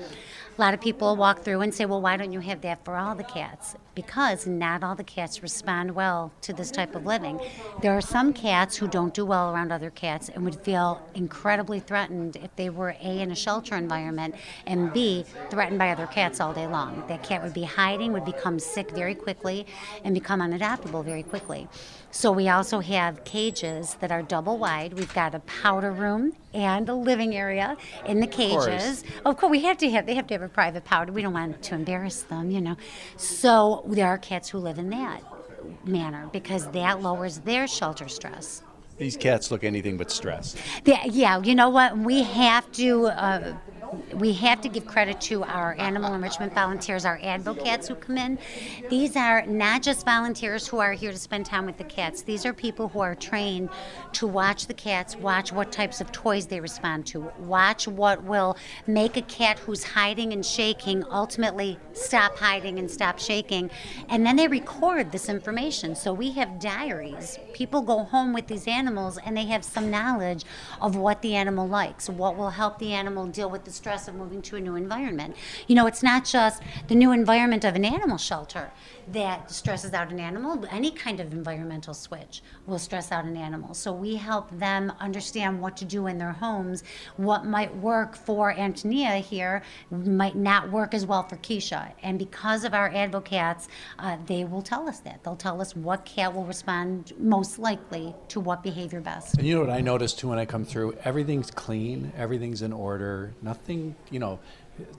A 0.58 0.62
lot 0.62 0.74
of 0.74 0.80
people 0.82 1.16
walk 1.16 1.44
through 1.44 1.62
and 1.62 1.74
say, 1.74 1.86
well, 1.86 2.02
why 2.02 2.16
don't 2.18 2.32
you 2.32 2.40
have 2.40 2.62
that 2.62 2.84
for 2.86 2.96
all 2.96 3.16
the 3.16 3.24
cats? 3.24 3.76
Because 3.94 4.48
not 4.48 4.84
all 4.84 4.96
the 4.96 5.04
cats 5.04 5.44
respond 5.44 5.94
well 5.94 6.32
to 6.42 6.54
this 6.54 6.72
type 6.72 6.96
of 6.96 7.06
living. 7.06 7.40
There 7.82 7.96
are 7.96 8.02
some 8.02 8.34
cats 8.34 8.78
who 8.78 8.88
don't 8.88 9.14
do 9.14 9.26
well 9.26 9.52
around 9.52 9.72
other 9.72 9.92
cats 9.92 10.30
and 10.30 10.44
would 10.46 10.56
feel 10.62 11.02
incredibly 11.14 11.80
threatened 11.80 12.38
if 12.38 12.56
they 12.56 12.70
were 12.70 12.96
A, 13.02 13.20
in 13.20 13.32
a 13.32 13.36
shelter 13.36 13.76
environment, 13.76 14.36
and 14.66 14.94
B, 14.94 15.26
threatened 15.50 15.80
by 15.80 15.92
other 15.92 16.08
cats 16.08 16.40
all 16.40 16.54
day 16.54 16.66
long. 16.66 17.04
That 17.08 17.24
cat 17.24 17.44
would 17.44 17.54
be 17.54 17.64
hiding, 17.64 18.14
would 18.14 18.26
become 18.26 18.58
sick 18.58 18.92
very 18.92 19.16
quickly, 19.16 19.68
and 20.04 20.14
become 20.14 20.40
unadaptable 20.40 21.04
very 21.04 21.24
quickly. 21.24 21.68
So 22.10 22.32
we 22.32 22.50
also 22.50 22.80
have 22.80 23.17
cages 23.26 23.96
that 23.96 24.12
are 24.12 24.22
double 24.22 24.58
wide. 24.58 24.94
We've 24.94 25.14
got 25.14 25.36
a 25.36 25.40
powder 25.40 25.92
room 25.92 26.34
and 26.54 26.88
a 26.90 26.94
living 26.94 27.36
area 27.36 27.78
in 28.06 28.20
the 28.20 28.28
cages. 28.28 29.02
Of 29.02 29.08
course, 29.08 29.26
of 29.26 29.38
course 29.38 29.52
we 29.52 29.62
have 29.62 29.78
to 29.78 29.90
have 29.92 30.06
they 30.06 30.16
have 30.16 30.28
to 30.28 30.34
have 30.34 30.42
a 30.42 30.50
private 30.50 30.86
powder. 30.86 31.12
We 31.12 31.22
don't 31.22 31.34
want 31.34 31.62
to 31.62 31.76
embarrass 31.76 32.24
them, 32.24 32.52
you 32.52 32.62
know. 32.62 32.78
So 33.16 33.84
there 33.88 34.08
are 34.08 34.18
cats 34.18 34.50
who 34.50 34.60
live 34.60 34.80
in 34.80 34.90
that 34.90 35.22
manner 35.86 36.30
because 36.32 36.68
that 36.72 37.02
lowers 37.02 37.40
their 37.40 37.68
shelter 37.68 38.08
stress. 38.08 38.64
These 38.98 39.18
cats 39.18 39.52
look 39.52 39.64
anything 39.64 39.98
but 39.98 40.10
stressed. 40.10 40.58
Yeah, 40.84 41.06
yeah 41.06 41.42
you 41.42 41.54
know 41.54 41.70
what? 41.70 41.98
We 41.98 42.24
have 42.24 42.72
to. 42.74 43.08
Uh, 43.08 43.58
we 44.14 44.34
have 44.34 44.62
to 44.62 44.70
give 44.70 44.86
credit 44.86 45.20
to 45.22 45.44
our 45.44 45.76
animal 45.80 46.14
enrichment 46.14 46.54
volunteers, 46.54 47.06
our 47.06 47.20
advocates 47.24 47.88
who 47.88 47.96
come 47.96 48.18
in. 48.18 48.40
These 48.90 49.16
are 49.16 49.46
not 49.46 49.82
just 49.82 50.06
volunteers 50.06 50.68
who 50.68 50.80
are 50.80 50.94
here 50.94 51.12
to 51.12 51.18
spend 51.18 51.46
time 51.46 51.66
with 51.66 51.78
the 51.78 51.84
cats. 51.84 52.22
These 52.22 52.46
are 52.46 52.54
people 52.54 52.90
who 52.90 53.00
are 53.00 53.16
trained 53.16 53.70
to 54.14 54.28
watch 54.28 54.68
the 54.68 54.74
cats, 54.74 55.16
watch 55.16 55.52
what 55.52 55.72
types 55.72 56.02
of 56.02 56.12
toys 56.12 56.48
they 56.48 56.60
respond 56.60 57.06
to, 57.08 57.32
watch 57.40 57.88
what 57.88 58.24
will 58.24 58.58
make 58.86 59.18
a 59.18 59.22
cat 59.24 59.60
who's 59.60 59.84
hiding 59.84 60.34
and 60.34 60.46
shaking 60.46 61.04
ultimately 61.12 61.78
stop 61.94 62.38
hiding 62.38 62.80
and 62.80 62.90
stop 62.90 63.20
shaking. 63.20 63.70
And 64.10 64.26
then 64.26 64.36
they 64.36 64.48
record 64.48 65.12
this 65.12 65.30
information. 65.30 65.96
So 65.96 66.14
we 66.14 66.32
have 66.32 66.60
diaries. 66.60 67.40
People 67.54 67.82
go 67.82 68.04
home 68.04 68.34
with 68.34 68.48
these 68.48 68.68
animals 68.68 69.18
and 69.26 69.36
they 69.36 69.46
have 69.46 69.64
some 69.64 69.90
knowledge 69.90 70.44
of 70.82 70.96
what 70.96 71.22
the 71.22 71.36
animal 71.36 71.68
likes, 71.68 72.10
what 72.10 72.38
will 72.38 72.52
help 72.52 72.80
the 72.80 72.94
animal 72.94 73.26
deal 73.28 73.50
with 73.50 73.66
the 73.66 73.72
stress 73.78 74.08
of 74.08 74.16
moving 74.16 74.42
to 74.44 74.56
a 74.58 74.60
new 74.60 74.76
environment. 74.76 75.36
You 75.68 75.76
know, 75.76 75.88
it's 75.88 76.04
not 76.04 76.26
just 76.26 76.62
the 76.88 76.96
new 76.96 77.12
environment 77.12 77.64
of 77.64 77.76
an 77.76 77.86
animal 77.86 78.18
shelter 78.18 78.72
that 79.14 79.50
stresses 79.50 79.94
out 79.94 80.12
an 80.12 80.20
animal. 80.20 80.66
Any 80.70 80.92
kind 80.92 81.20
of 81.20 81.32
environmental 81.32 81.94
switch 81.94 82.42
will 82.66 82.80
stress 82.80 83.12
out 83.12 83.26
an 83.26 83.38
animal. 83.38 83.74
So 83.74 83.94
we 83.94 84.16
help 84.16 84.50
them 84.52 84.92
understand 85.00 85.62
what 85.62 85.78
to 85.78 85.86
do 85.86 86.08
in 86.08 86.18
their 86.18 86.34
homes. 86.34 86.84
What 87.16 87.46
might 87.46 87.74
work 87.78 88.16
for 88.16 88.52
Antonia 88.52 89.16
here 89.18 89.62
might 89.92 90.36
not 90.36 90.72
work 90.72 90.94
as 90.94 91.06
well 91.06 91.24
for 91.24 91.38
Keisha. 91.38 91.94
And 92.04 92.20
because 92.20 92.66
of 92.66 92.74
our 92.74 92.90
advocates, 92.94 93.68
uh, 94.00 94.18
they 94.26 94.44
will 94.44 94.62
tell 94.62 94.90
us 94.90 95.00
that. 95.02 95.24
They'll 95.24 95.36
tell 95.36 95.62
us 95.62 95.76
what 95.76 96.04
cat 96.04 96.34
will 96.34 96.46
respond 96.46 97.14
most 97.18 97.60
likely 97.60 98.14
to 98.30 98.40
what 98.40 98.64
behavior 98.64 99.02
best. 99.02 99.38
And 99.38 99.48
you 99.48 99.56
know 99.56 99.62
what 99.62 99.70
I 99.70 99.82
noticed 99.82 100.20
too 100.20 100.30
when 100.30 100.40
I 100.40 100.46
come 100.46 100.66
through? 100.66 100.98
Everything's 101.04 101.52
clean, 101.52 102.12
everything's 102.18 102.62
in 102.62 102.74
order, 102.74 103.34
nothing, 103.42 103.67
you 103.70 104.20
know, 104.20 104.40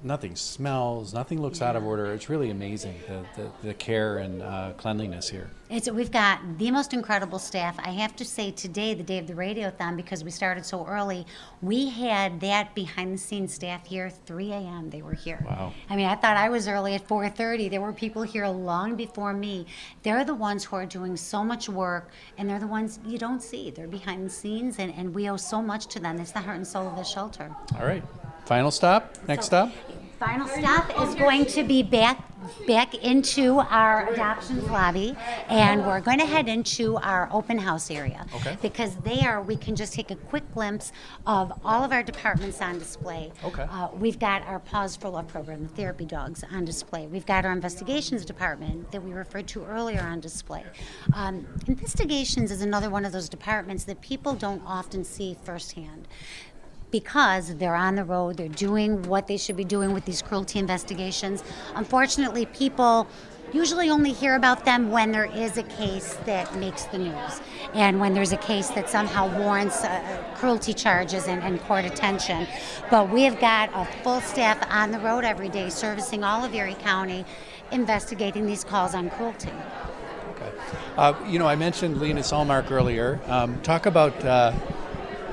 nothing 0.02 0.36
smells, 0.36 1.14
nothing 1.14 1.40
looks 1.40 1.62
out 1.62 1.76
of 1.76 1.84
order. 1.84 2.12
It's 2.12 2.28
really 2.28 2.50
amazing 2.50 2.98
the, 3.06 3.24
the, 3.36 3.50
the 3.68 3.74
care 3.74 4.18
and 4.18 4.42
uh, 4.42 4.72
cleanliness 4.76 5.28
here. 5.28 5.50
It's, 5.70 5.90
we've 5.90 6.10
got 6.10 6.40
the 6.56 6.70
most 6.70 6.94
incredible 6.94 7.38
staff. 7.38 7.78
I 7.78 7.90
have 7.90 8.16
to 8.16 8.24
say 8.24 8.50
today, 8.50 8.94
the 8.94 9.02
day 9.02 9.18
of 9.18 9.26
the 9.26 9.34
radiothon, 9.34 9.96
because 9.96 10.24
we 10.24 10.30
started 10.30 10.64
so 10.64 10.86
early, 10.86 11.26
we 11.60 11.90
had 11.90 12.40
that 12.40 12.74
behind 12.74 13.12
the 13.12 13.18
scenes 13.18 13.52
staff 13.52 13.86
here 13.86 14.08
3 14.08 14.52
a.m. 14.52 14.90
They 14.90 15.02
were 15.02 15.12
here. 15.12 15.44
Wow. 15.46 15.74
I 15.90 15.96
mean, 15.96 16.06
I 16.06 16.14
thought 16.14 16.36
I 16.36 16.48
was 16.48 16.68
early 16.68 16.94
at 16.94 17.06
4:30. 17.06 17.70
There 17.70 17.82
were 17.82 17.92
people 17.92 18.22
here 18.22 18.48
long 18.48 18.96
before 18.96 19.34
me. 19.34 19.66
They're 20.02 20.24
the 20.24 20.34
ones 20.34 20.64
who 20.64 20.76
are 20.76 20.86
doing 20.86 21.16
so 21.16 21.44
much 21.44 21.68
work, 21.68 22.10
and 22.38 22.48
they're 22.48 22.58
the 22.58 22.66
ones 22.66 22.98
you 23.06 23.18
don't 23.18 23.42
see. 23.42 23.70
They're 23.70 23.88
behind 23.88 24.24
the 24.24 24.30
scenes, 24.30 24.78
and, 24.78 24.92
and 24.94 25.14
we 25.14 25.28
owe 25.28 25.36
so 25.36 25.60
much 25.60 25.86
to 25.88 26.00
them. 26.00 26.18
It's 26.18 26.32
the 26.32 26.40
heart 26.40 26.56
and 26.56 26.66
soul 26.66 26.88
of 26.88 26.96
the 26.96 27.04
shelter. 27.04 27.54
All 27.78 27.86
right. 27.86 28.02
Final 28.48 28.70
stop? 28.70 29.14
Next 29.28 29.44
stop? 29.44 29.70
Final 30.18 30.48
stop 30.48 30.88
is 31.02 31.14
going 31.16 31.44
to 31.44 31.62
be 31.62 31.82
back 31.82 32.24
back 32.66 32.94
into 32.94 33.58
our 33.58 34.08
adoptions 34.12 34.64
lobby 34.70 35.14
and 35.48 35.84
we're 35.86 36.00
going 36.00 36.18
to 36.18 36.26
head 36.26 36.48
into 36.48 36.96
our 36.98 37.28
open 37.32 37.58
house 37.58 37.90
area 37.90 38.24
okay. 38.36 38.56
because 38.62 38.96
there 38.96 39.42
we 39.42 39.56
can 39.56 39.76
just 39.76 39.92
take 39.92 40.10
a 40.10 40.14
quick 40.14 40.44
glimpse 40.54 40.92
of 41.26 41.52
all 41.64 41.84
of 41.84 41.92
our 41.92 42.02
departments 42.02 42.60
on 42.62 42.78
display 42.78 43.30
okay. 43.44 43.66
Uh, 43.70 43.88
we've 43.94 44.18
got 44.18 44.42
our 44.46 44.58
Paws 44.58 44.96
for 44.96 45.08
Love 45.08 45.28
program 45.28 45.62
the 45.62 45.68
therapy 45.68 46.04
dogs 46.04 46.44
on 46.50 46.64
display 46.64 47.06
we've 47.06 47.26
got 47.26 47.44
our 47.44 47.52
investigations 47.52 48.24
department 48.24 48.90
that 48.92 49.02
we 49.02 49.12
referred 49.12 49.46
to 49.48 49.64
earlier 49.64 50.00
on 50.00 50.20
display 50.20 50.64
um, 51.14 51.46
investigations 51.66 52.50
is 52.50 52.62
another 52.62 52.88
one 52.88 53.04
of 53.04 53.12
those 53.12 53.28
departments 53.28 53.84
that 53.84 54.00
people 54.00 54.34
don't 54.34 54.62
often 54.64 55.04
see 55.04 55.36
firsthand 55.42 56.08
because 56.90 57.54
they're 57.56 57.74
on 57.74 57.96
the 57.96 58.04
road, 58.04 58.36
they're 58.36 58.48
doing 58.48 59.02
what 59.02 59.26
they 59.26 59.36
should 59.36 59.56
be 59.56 59.64
doing 59.64 59.92
with 59.92 60.04
these 60.04 60.22
cruelty 60.22 60.58
investigations. 60.58 61.42
Unfortunately, 61.74 62.46
people 62.46 63.06
usually 63.52 63.88
only 63.88 64.12
hear 64.12 64.34
about 64.34 64.64
them 64.64 64.90
when 64.90 65.12
there 65.12 65.24
is 65.24 65.56
a 65.56 65.62
case 65.62 66.14
that 66.26 66.54
makes 66.56 66.84
the 66.84 66.98
news 66.98 67.40
and 67.74 68.00
when 68.00 68.14
there's 68.14 68.32
a 68.32 68.36
case 68.36 68.68
that 68.68 68.88
somehow 68.88 69.26
warrants 69.38 69.84
uh, 69.84 70.24
cruelty 70.36 70.74
charges 70.74 71.26
and, 71.26 71.42
and, 71.42 71.60
court 71.62 71.84
attention. 71.84 72.46
But 72.90 73.10
we 73.10 73.22
have 73.22 73.40
got 73.40 73.70
a 73.74 73.84
full 74.02 74.20
staff 74.20 74.58
on 74.70 74.90
the 74.90 74.98
road 74.98 75.24
every 75.24 75.48
day 75.48 75.70
servicing 75.70 76.24
all 76.24 76.44
of 76.44 76.54
Erie 76.54 76.74
County 76.74 77.24
investigating 77.70 78.46
these 78.46 78.64
calls 78.64 78.94
on 78.94 79.10
cruelty. 79.10 79.50
Okay. 80.32 80.52
Uh, 80.96 81.14
you 81.26 81.38
know, 81.38 81.46
I 81.46 81.56
mentioned 81.56 82.00
Linus 82.00 82.32
Ullmark 82.32 82.70
earlier. 82.70 83.20
Um, 83.26 83.60
talk 83.62 83.86
about 83.86 84.24
uh, 84.24 84.52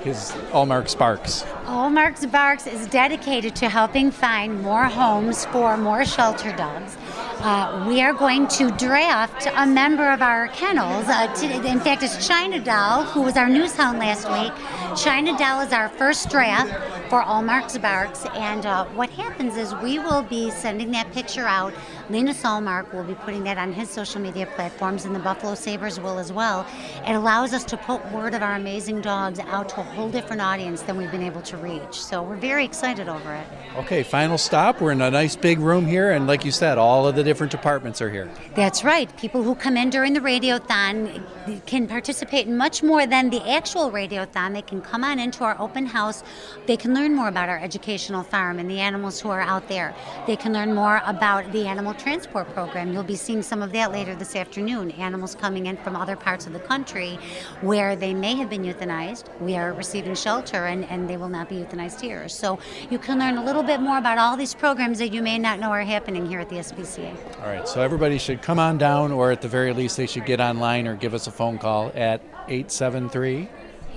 his 0.05 0.31
Ullmark's 0.53 0.93
Barks? 0.95 1.43
Ullmark's 1.65 2.25
Barks 2.27 2.67
is 2.67 2.85
dedicated 2.87 3.55
to 3.55 3.69
helping 3.69 4.11
find 4.11 4.61
more 4.61 4.85
homes 4.85 5.45
for 5.47 5.75
more 5.77 6.05
shelter 6.05 6.55
dogs. 6.55 6.95
Uh, 7.39 7.85
we 7.87 8.01
are 8.01 8.13
going 8.13 8.47
to 8.47 8.71
draft 8.71 9.47
a 9.55 9.65
member 9.65 10.09
of 10.09 10.21
our 10.21 10.47
kennels. 10.49 11.05
Uh, 11.07 11.33
to, 11.35 11.45
in 11.67 11.79
fact, 11.79 12.03
it's 12.03 12.25
China 12.25 12.59
Doll, 12.59 13.03
who 13.03 13.21
was 13.23 13.35
our 13.35 13.49
news 13.49 13.75
hound 13.75 13.99
last 13.99 14.29
week. 14.29 14.53
China 14.95 15.37
Doll 15.37 15.59
is 15.59 15.73
our 15.73 15.89
first 15.89 16.29
draft 16.29 16.69
for 17.09 17.21
Ullmark 17.21 17.81
Barks, 17.81 18.25
and 18.33 18.65
uh, 18.65 18.85
what 18.87 19.09
happens 19.09 19.57
is 19.57 19.75
we 19.75 19.99
will 19.99 20.23
be 20.23 20.49
sending 20.51 20.89
that 20.91 21.11
picture 21.11 21.45
out. 21.45 21.73
Linus 22.09 22.41
Ullmark 22.43 22.93
will 22.93 23.03
be 23.03 23.13
putting 23.13 23.43
that 23.43 23.57
on 23.57 23.73
his 23.73 23.89
social 23.89 24.21
media 24.21 24.45
platforms, 24.45 25.03
and 25.03 25.13
the 25.13 25.19
Buffalo 25.19 25.53
Sabres 25.53 25.99
will 25.99 26.17
as 26.17 26.31
well. 26.31 26.65
It 27.05 27.11
allows 27.11 27.53
us 27.53 27.65
to 27.65 27.77
put 27.77 28.09
word 28.11 28.33
of 28.33 28.41
our 28.41 28.55
amazing 28.55 29.01
dogs 29.01 29.39
out 29.39 29.67
to 29.69 29.81
a 29.81 29.83
whole 29.83 30.09
different 30.09 30.41
audience 30.41 30.81
than 30.83 30.95
we've 30.97 31.11
been 31.11 31.23
able 31.23 31.41
to 31.41 31.57
reach. 31.57 32.01
So 32.01 32.23
we're 32.23 32.37
very 32.37 32.63
excited 32.63 33.09
over 33.09 33.33
it. 33.33 33.47
Okay, 33.75 34.01
final 34.01 34.37
stop. 34.37 34.79
We're 34.79 34.93
in 34.93 35.01
a 35.01 35.11
nice 35.11 35.35
big 35.35 35.59
room 35.59 35.85
here, 35.85 36.11
and 36.11 36.25
like 36.25 36.45
you 36.45 36.51
said, 36.51 36.77
all 36.77 37.05
of 37.05 37.15
the 37.15 37.23
different 37.23 37.51
departments 37.51 38.01
are 38.01 38.09
here. 38.09 38.29
That's 38.55 38.85
right. 38.85 39.15
People 39.17 39.43
who 39.43 39.55
come 39.55 39.75
in 39.75 39.89
during 39.89 40.13
the 40.13 40.21
radiothon 40.21 41.21
can 41.65 41.85
participate 41.85 42.47
in 42.47 42.55
much 42.55 42.81
more 42.81 43.05
than 43.05 43.29
the 43.29 43.41
actual 43.49 43.91
radiothon. 43.91 44.53
They 44.53 44.61
can 44.61 44.81
come 44.85 45.03
on 45.03 45.19
into 45.19 45.43
our 45.43 45.55
open 45.59 45.85
house. 45.85 46.23
They 46.65 46.77
can 46.77 46.93
learn 46.93 47.13
more 47.13 47.27
about 47.27 47.49
our 47.49 47.59
educational 47.59 48.23
farm 48.23 48.59
and 48.59 48.69
the 48.69 48.79
animals 48.79 49.19
who 49.19 49.29
are 49.29 49.41
out 49.41 49.67
there. 49.67 49.93
They 50.27 50.35
can 50.35 50.53
learn 50.53 50.73
more 50.73 51.01
about 51.05 51.51
the 51.51 51.67
animal 51.67 51.93
transport 51.93 52.47
program. 52.53 52.93
You'll 52.93 53.03
be 53.03 53.15
seeing 53.15 53.41
some 53.41 53.61
of 53.61 53.71
that 53.73 53.91
later 53.91 54.15
this 54.15 54.35
afternoon. 54.35 54.91
Animals 54.91 55.35
coming 55.35 55.65
in 55.65 55.77
from 55.77 55.95
other 55.95 56.15
parts 56.15 56.47
of 56.47 56.53
the 56.53 56.59
country 56.59 57.19
where 57.61 57.95
they 57.95 58.13
may 58.13 58.35
have 58.35 58.49
been 58.49 58.63
euthanized. 58.63 59.25
We 59.41 59.55
are 59.55 59.73
receiving 59.73 60.15
shelter 60.15 60.65
and, 60.65 60.85
and 60.85 61.09
they 61.09 61.17
will 61.17 61.29
not 61.29 61.49
be 61.49 61.55
euthanized 61.55 62.01
here. 62.01 62.29
So 62.29 62.59
you 62.89 62.99
can 62.99 63.19
learn 63.19 63.37
a 63.37 63.43
little 63.43 63.63
bit 63.63 63.79
more 63.81 63.97
about 63.97 64.17
all 64.17 64.37
these 64.37 64.53
programs 64.53 64.99
that 64.99 65.11
you 65.13 65.21
may 65.21 65.37
not 65.37 65.59
know 65.59 65.71
are 65.71 65.81
happening 65.81 66.27
here 66.27 66.39
at 66.39 66.49
the 66.49 66.57
SPCA. 66.57 67.41
All 67.41 67.47
right, 67.47 67.67
so 67.67 67.81
everybody 67.81 68.17
should 68.17 68.41
come 68.41 68.59
on 68.59 68.77
down, 68.77 69.11
or 69.11 69.31
at 69.31 69.41
the 69.41 69.47
very 69.47 69.73
least, 69.73 69.97
they 69.97 70.07
should 70.07 70.25
get 70.25 70.39
online 70.39 70.87
or 70.87 70.95
give 70.95 71.13
us 71.13 71.27
a 71.27 71.31
phone 71.31 71.57
call 71.57 71.91
at 71.95 72.21
873 72.47 73.49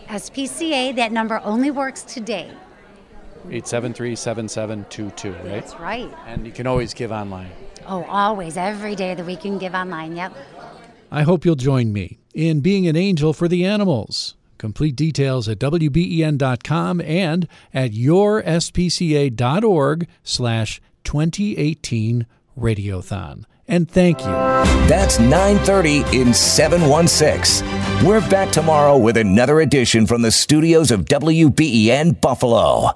SPCA. 0.09 0.97
That 0.97 1.13
number 1.13 1.41
only 1.45 1.71
works 1.71 2.03
today. 2.03 2.51
873 3.45 4.17
7722, 4.17 5.33
right? 5.33 5.45
That's 5.45 5.75
right. 5.77 6.13
And 6.27 6.45
you 6.47 6.53
can 6.53 6.67
always 6.67 6.93
give 6.93 7.13
online. 7.13 7.51
Oh, 7.87 8.05
always. 8.05 8.57
Every 8.57 8.95
day 8.95 9.13
of 9.13 9.19
the 9.19 9.25
week 9.25 9.45
you 9.45 9.51
can 9.51 9.59
give 9.59 9.75
online. 9.75 10.17
Yep. 10.17 10.35
I 11.11 11.23
hope 11.23 11.45
you'll 11.45 11.55
join 11.55 11.93
me 11.93 12.19
in 12.35 12.61
being 12.61 12.87
an 12.87 12.97
angel 12.97 13.33
for 13.33 13.49
the 13.49 13.65
animals. 13.65 14.35
Complete 14.59 14.95
details 14.97 15.49
at 15.49 15.59
wben.com 15.59 17.01
and 17.01 17.49
at 17.73 17.93
yourspca.org 17.93 18.49
slash 20.23 20.81
2018 21.05 22.27
Radiothon. 22.59 23.45
And 23.69 23.89
thank 23.89 24.21
you. 24.21 24.33
That's 24.89 25.19
930 25.21 26.19
in 26.19 26.33
716. 26.33 27.67
We're 28.07 28.27
back 28.31 28.51
tomorrow 28.51 28.97
with 28.97 29.19
another 29.19 29.61
edition 29.61 30.07
from 30.07 30.23
the 30.23 30.33
studios 30.33 30.91
of 30.91 31.05
WBEN 31.05 32.19
Buffalo. 32.21 32.93